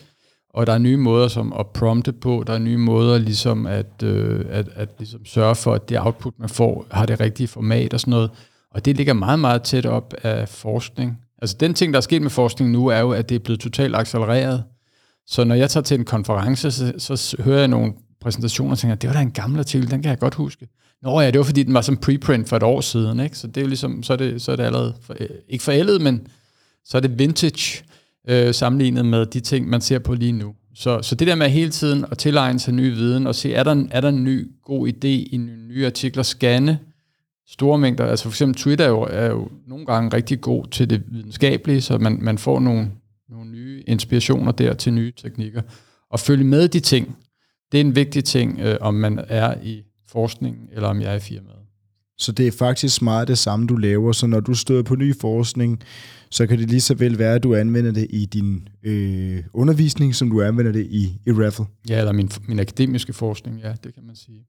[0.50, 4.02] og der er nye måder som at prompte på, der er nye måder ligesom at,
[4.02, 7.94] øh, at, at ligesom sørge for, at det output, man får, har det rigtige format
[7.94, 8.30] og sådan noget.
[8.70, 11.18] Og det ligger meget, meget tæt op af forskning.
[11.42, 13.60] Altså den ting, der er sket med forskning nu, er jo, at det er blevet
[13.60, 14.64] totalt accelereret.
[15.26, 18.94] Så når jeg tager til en konference, så, så hører jeg nogle præsentationer og tænker,
[18.94, 20.68] det var da en gammel artikel, den kan jeg godt huske.
[21.02, 23.38] Nå ja, det var fordi, den var som preprint for et år siden, ikke?
[23.38, 25.64] så det er jo ligesom, så er det, så er det allerede, for, øh, ikke
[25.64, 26.26] forældet, men
[26.84, 27.84] så er det vintage
[28.28, 30.54] øh, sammenlignet med de ting, man ser på lige nu.
[30.74, 33.62] Så, så det der med hele tiden at tilegne sig ny viden og se, er
[33.62, 35.36] der, er der en ny god idé i
[35.68, 36.78] nye artikler, scanne
[37.50, 40.90] store mængder, altså for eksempel Twitter er jo, er jo nogle gange rigtig god til
[40.90, 42.90] det videnskabelige, så man, man får nogle,
[43.28, 45.62] nogle nye inspirationer der til nye teknikker.
[46.10, 47.16] Og følge med de ting,
[47.72, 51.16] det er en vigtig ting, øh, om man er i forskning, eller om jeg er
[51.16, 51.58] i firmaet.
[52.18, 54.12] Så det er faktisk meget det samme, du laver.
[54.12, 55.82] Så når du støder på ny forskning,
[56.30, 60.14] så kan det lige så vel være, at du anvender det i din øh, undervisning,
[60.14, 61.66] som du anvender det i, i Raffle.
[61.88, 64.44] Ja, eller min, min akademiske forskning, ja, det kan man sige.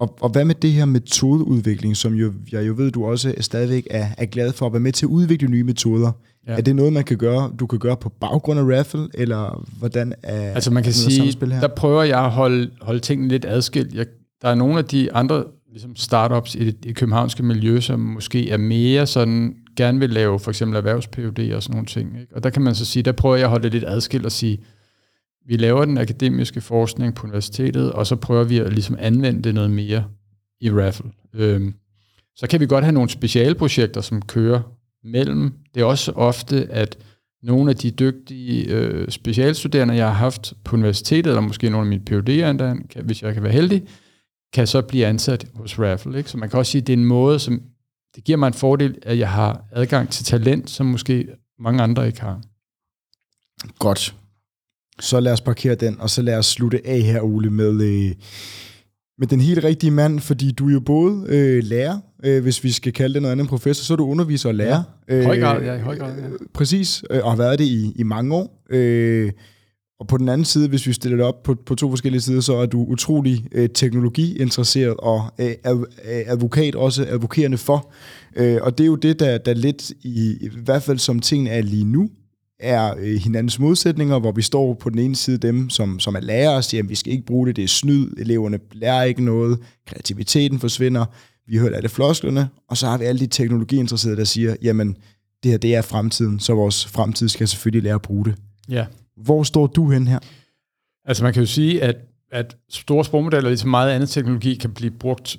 [0.00, 3.86] Og, og hvad med det her metodeudvikling, som jo, jeg jo ved, du også stadigvæk
[3.90, 6.12] er, er glad for at være med til at udvikle nye metoder?
[6.46, 6.52] Ja.
[6.52, 10.12] Er det noget, man kan gøre, du kan gøre på baggrund af Raffle, eller hvordan
[10.22, 11.60] er Altså man kan sige, her?
[11.60, 13.94] der prøver jeg at holde, holde tingene lidt adskilt.
[13.94, 14.06] Jeg,
[14.42, 18.00] der er nogle af de andre ligesom startups i det, i det københavnske miljø, som
[18.00, 22.20] måske er mere sådan, gerne vil lave for eksempel erhvervs og sådan nogle ting.
[22.20, 22.36] Ikke?
[22.36, 24.32] Og der kan man så sige, der prøver jeg at holde det lidt adskilt og
[24.32, 24.58] sige,
[25.46, 29.54] vi laver den akademiske forskning på universitetet, og så prøver vi at ligesom anvende det
[29.54, 30.04] noget mere
[30.60, 31.10] i Raffle.
[31.34, 31.74] Øhm,
[32.36, 34.62] så kan vi godt have nogle specialprojekter, som kører
[35.04, 35.52] mellem.
[35.74, 36.98] Det er også ofte, at
[37.42, 41.88] nogle af de dygtige øh, specialstuderende, jeg har haft på universitetet, eller måske nogle af
[41.88, 43.82] mine PhD'er endda, kan, hvis jeg kan være heldig,
[44.52, 46.18] kan så blive ansat hos Raffle.
[46.18, 46.30] Ikke?
[46.30, 47.62] Så man kan også sige, at det er en måde, som
[48.14, 51.28] det giver mig en fordel, at jeg har adgang til talent, som måske
[51.58, 52.40] mange andre ikke har.
[53.78, 54.14] Godt.
[55.00, 58.12] Så lad os parkere den, og så lad os slutte af her, Ole, med, øh,
[59.18, 62.72] med den helt rigtige mand, fordi du er jo både øh, lærer, øh, hvis vi
[62.72, 64.82] skal kalde det noget andet professor, så er du underviser og lærer.
[65.08, 66.16] Ja, høj grad, ja, i høj grad.
[66.16, 66.22] Ja.
[66.54, 68.64] Præcis, øh, og har været det i, i mange år.
[68.70, 69.32] Øh,
[70.00, 72.40] og på den anden side, hvis vi stiller det op på, på to forskellige sider,
[72.40, 75.54] så er du utrolig øh, teknologiinteresseret og øh,
[76.04, 77.92] advokat, også advokerende for.
[78.36, 81.50] Øh, og det er jo det, der, der lidt, i, i hvert fald som tingene
[81.50, 82.08] er lige nu,
[82.60, 86.20] er øh, hinandens modsætninger, hvor vi står på den ene side dem, som, som er
[86.20, 89.24] lærere, og siger, at vi skal ikke bruge det, det er snyd, eleverne lærer ikke
[89.24, 91.04] noget, kreativiteten forsvinder,
[91.46, 94.96] vi hører det flosklerne, og så har vi alle de teknologiinteresserede, der siger, jamen,
[95.42, 98.34] det her det er fremtiden, så vores fremtid skal selvfølgelig lære at bruge det.
[98.68, 98.86] Ja.
[99.16, 100.18] Hvor står du hen her?
[101.04, 101.96] Altså man kan jo sige, at,
[102.32, 105.36] at store sprogmodeller, ligesom meget andet teknologi, kan blive brugt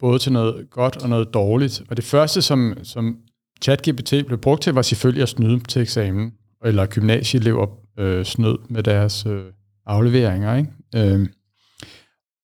[0.00, 1.82] både til noget godt og noget dårligt.
[1.88, 3.16] Og det første, som, som
[3.62, 6.32] ChatGPT blev brugt til, var selvfølgelig at snyde til eksamen
[6.64, 7.66] eller gymnasieelever
[7.98, 9.44] øh, snød med deres øh,
[9.86, 10.56] afleveringer.
[10.56, 10.70] Ikke?
[10.94, 11.28] Øh,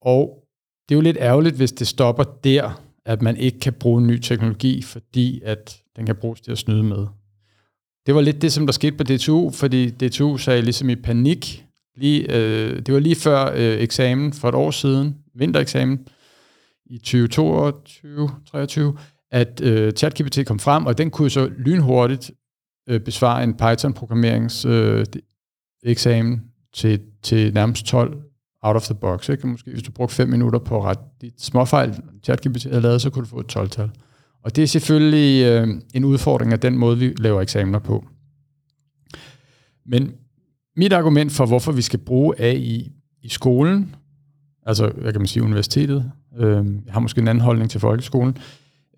[0.03, 0.45] og
[0.89, 4.19] det er jo lidt ærgerligt, hvis det stopper der, at man ikke kan bruge ny
[4.19, 7.07] teknologi, fordi at den kan bruges til at snyde med.
[8.07, 11.65] Det var lidt det, som der skete på DTU, fordi DTU sagde ligesom i panik,
[11.97, 16.09] lige, øh, det var lige før øh, eksamen for et år siden, vintereksamen
[16.87, 18.99] i 2022-2023,
[19.31, 22.31] at øh, ChatGPT kom frem, og den kunne så lynhurtigt
[22.89, 25.23] øh, besvare en Python-programmeringseksamen
[25.85, 26.43] øh, eksamen
[26.75, 28.17] til, til nærmest 12
[28.63, 29.29] out of the box.
[29.29, 29.47] Ikke?
[29.47, 33.11] Måske hvis du brugte 5 minutter på at rette de småfejl, ChatGPT havde lavet, så
[33.11, 33.91] kunne du få et 12-tal.
[34.43, 38.05] Og det er selvfølgelig øh, en udfordring af den måde, vi laver eksamener på.
[39.87, 40.13] Men
[40.77, 43.95] mit argument for, hvorfor vi skal bruge AI i skolen,
[44.67, 48.37] altså hvad kan man sige, universitetet, øh, jeg har måske en anden holdning til folkeskolen,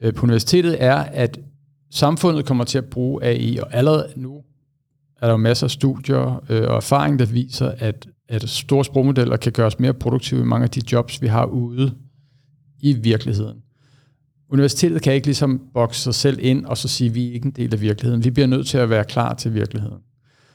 [0.03, 1.39] øh, på universitetet er, at
[1.91, 4.43] samfundet kommer til at bruge AI, og allerede nu
[5.21, 9.37] er der jo masser af studier øh, og erfaring, der viser, at, at store sprogmodeller
[9.37, 11.95] kan gøre os mere produktive i mange af de jobs, vi har ude
[12.81, 13.63] i virkeligheden.
[14.51, 17.47] Universitetet kan ikke ligesom bokse sig selv ind og så sige, at vi er ikke
[17.47, 18.25] en del af virkeligheden.
[18.25, 19.99] Vi bliver nødt til at være klar til virkeligheden.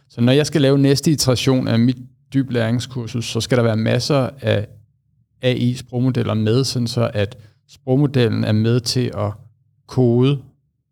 [0.10, 1.98] Så når jeg skal lave næste iteration af mit
[2.34, 4.68] dyb læringskursus, så skal der være masser af
[5.42, 9.32] AI-sprogmodeller med, sådan så at sprogmodellen er med til at
[9.88, 10.40] kode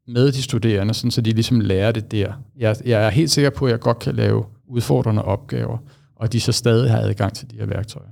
[0.08, 2.34] med de studerende, sådan så de ligesom lærer det der.
[2.58, 5.78] Jeg, jeg er helt sikker på, at jeg godt kan lave udfordrende opgaver,
[6.16, 8.10] og de så stadig har adgang til de her værktøjer.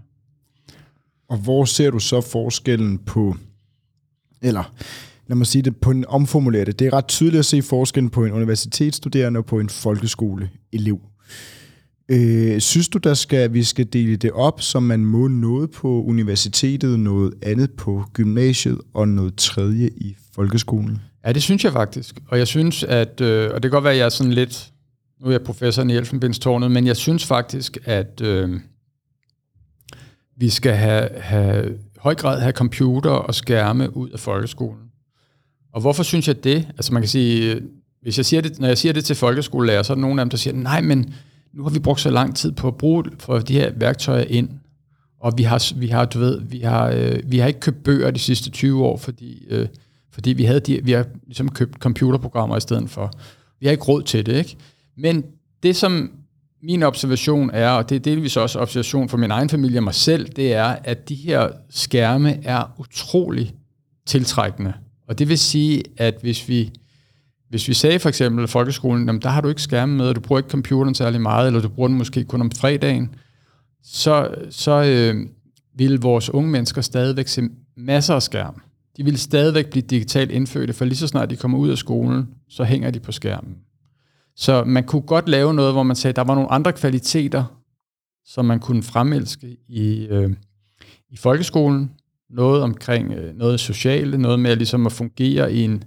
[1.29, 3.35] Og hvor ser du så forskellen på,
[4.41, 4.73] eller
[5.27, 6.79] lad mig sige det, på en omformuleret det.
[6.79, 10.99] Det er ret tydeligt at se forskellen på en universitetsstuderende og på en folkeskoleelev.
[12.09, 16.03] Øh, synes du, der skal, vi skal dele det op, så man må noget på
[16.03, 21.01] universitetet, noget andet på gymnasiet og noget tredje i folkeskolen?
[21.25, 22.15] Ja, det synes jeg faktisk.
[22.27, 24.71] Og jeg synes, at, øh, og det kan godt være, at jeg er sådan lidt,
[25.21, 28.59] nu er jeg professor i Elfenbenstårnet, men jeg synes faktisk, at øh,
[30.37, 34.91] vi skal have, have høj grad have computer og skærme ud af folkeskolen.
[35.73, 36.67] Og hvorfor synes jeg det?
[36.77, 37.61] Altså man kan sige,
[38.01, 40.25] hvis jeg siger det, når jeg siger det til folkeskolelærer, så er der nogen af
[40.25, 41.13] dem, der siger, nej, men
[41.53, 44.49] nu har vi brugt så lang tid på at bruge for de her værktøjer ind,
[45.19, 48.11] og vi har, vi har, du ved, vi har, øh, vi har ikke købt bøger
[48.11, 49.67] de sidste 20 år, fordi, øh,
[50.11, 53.11] fordi vi, havde de, vi har ligesom købt computerprogrammer i stedet for.
[53.59, 54.57] Vi har ikke råd til det, ikke?
[54.97, 55.23] Men
[55.63, 56.11] det, som
[56.63, 59.93] min observation er, og det er delvis også observation for min egen familie og mig
[59.93, 63.53] selv, det er, at de her skærme er utrolig
[64.05, 64.73] tiltrækkende.
[65.07, 66.71] Og det vil sige, at hvis vi,
[67.49, 70.15] hvis vi sagde for eksempel i folkeskolen, jamen, der har du ikke skærme med, og
[70.15, 73.15] du bruger ikke computeren særlig meget, eller du bruger den måske kun om fredagen,
[73.83, 75.27] så, så øh,
[75.75, 77.41] vil vores unge mennesker stadigvæk se
[77.77, 78.61] masser af skærm.
[78.97, 82.27] De vil stadigvæk blive digitalt indfødte, for lige så snart de kommer ud af skolen,
[82.49, 83.57] så hænger de på skærmen.
[84.35, 87.43] Så man kunne godt lave noget, hvor man sagde, at der var nogle andre kvaliteter,
[88.25, 90.33] som man kunne fremelske i, øh,
[91.09, 91.91] i folkeskolen.
[92.29, 95.83] Noget omkring øh, noget sociale, noget med at, ligesom at fungere i en,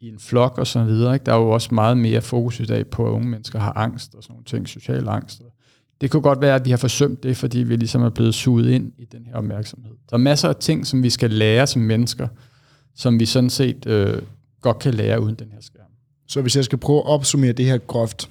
[0.00, 1.14] i en flok og så videre.
[1.14, 1.24] Ikke?
[1.24, 4.14] Der er jo også meget mere fokus i dag på, at unge mennesker har angst
[4.14, 5.42] og sådan nogle ting, social angst.
[6.04, 8.70] Det kunne godt være, at vi har forsømt det, fordi vi ligesom er blevet suget
[8.70, 9.92] ind i den her opmærksomhed.
[10.10, 12.28] Der er masser af ting, som vi skal lære som mennesker,
[12.94, 14.22] som vi sådan set øh,
[14.60, 15.86] godt kan lære uden den her skærm.
[16.28, 18.30] Så hvis jeg skal prøve at opsummere det her groft,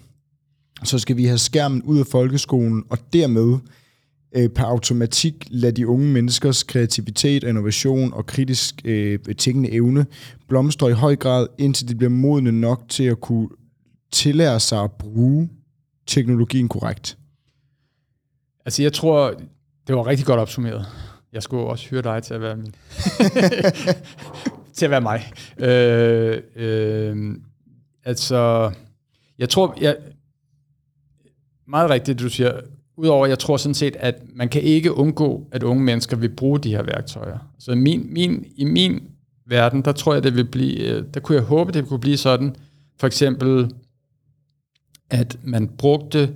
[0.84, 3.58] så skal vi have skærmen ud af folkeskolen, og dermed
[4.36, 10.06] øh, per automatik lade de unge menneskers kreativitet, innovation og kritisk øh, tænkende evne
[10.48, 13.50] blomstre i høj grad, indtil de bliver modne nok til at kunne
[14.12, 15.50] tillære sig at bruge
[16.08, 17.18] teknologien korrekt.
[18.66, 19.34] Altså jeg tror,
[19.88, 20.86] det var rigtig godt opsummeret.
[21.34, 22.76] Jeg skulle også høre dig til at være min.
[24.74, 25.32] til at være mig.
[25.58, 27.36] Øh, øh,
[28.06, 28.72] altså,
[29.38, 29.98] jeg tror, jeg,
[31.68, 32.60] meget rigtigt, du siger,
[32.98, 36.60] udover, jeg tror sådan set, at man kan ikke undgå, at unge mennesker vil bruge
[36.60, 37.38] de her værktøjer.
[37.60, 39.04] Så min, min, i min
[39.46, 42.18] verden, der tror jeg, det vil blive, øh, der kunne jeg håbe, det kunne blive
[42.18, 42.56] sådan,
[43.00, 43.74] for eksempel,
[45.10, 46.36] at man brugte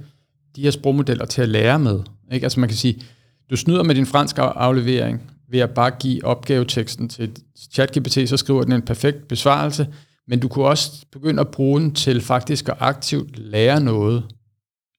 [0.56, 2.00] de her sprogmodeller til at lære med.
[2.32, 2.46] Ikke?
[2.46, 3.02] Altså man kan sige,
[3.50, 7.32] du snyder med din franske aflevering ved at bare give opgaveteksten til
[7.72, 9.88] ChatGPT, så skriver den en perfekt besvarelse,
[10.28, 14.24] men du kunne også begynde at bruge den til faktisk at aktivt lære noget.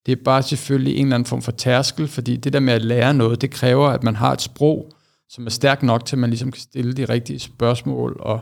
[0.07, 2.83] Det er bare selvfølgelig en eller anden form for tærskel, fordi det der med at
[2.83, 4.93] lære noget, det kræver, at man har et sprog,
[5.29, 8.41] som er stærkt nok til, at man ligesom kan stille de rigtige spørgsmål, og,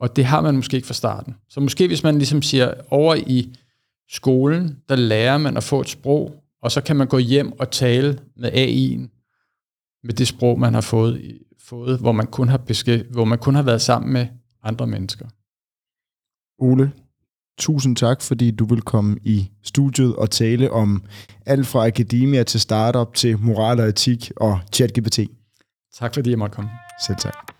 [0.00, 1.34] og det har man måske ikke fra starten.
[1.48, 3.54] Så måske hvis man ligesom siger, over i
[4.10, 7.70] skolen, der lærer man at få et sprog, og så kan man gå hjem og
[7.70, 9.02] tale med AI'en,
[10.06, 13.54] med det sprog, man har fået, fået hvor, man kun har beskæft, hvor man kun
[13.54, 14.26] har været sammen med
[14.62, 15.26] andre mennesker.
[16.58, 16.92] Ole,
[17.58, 21.04] tusind tak, fordi du vil komme i studiet og tale om
[21.46, 25.20] alt fra akademia til startup til moral og etik og ChatGPT.
[25.94, 26.70] Tak fordi jeg måtte komme.
[27.06, 27.55] Selv tak.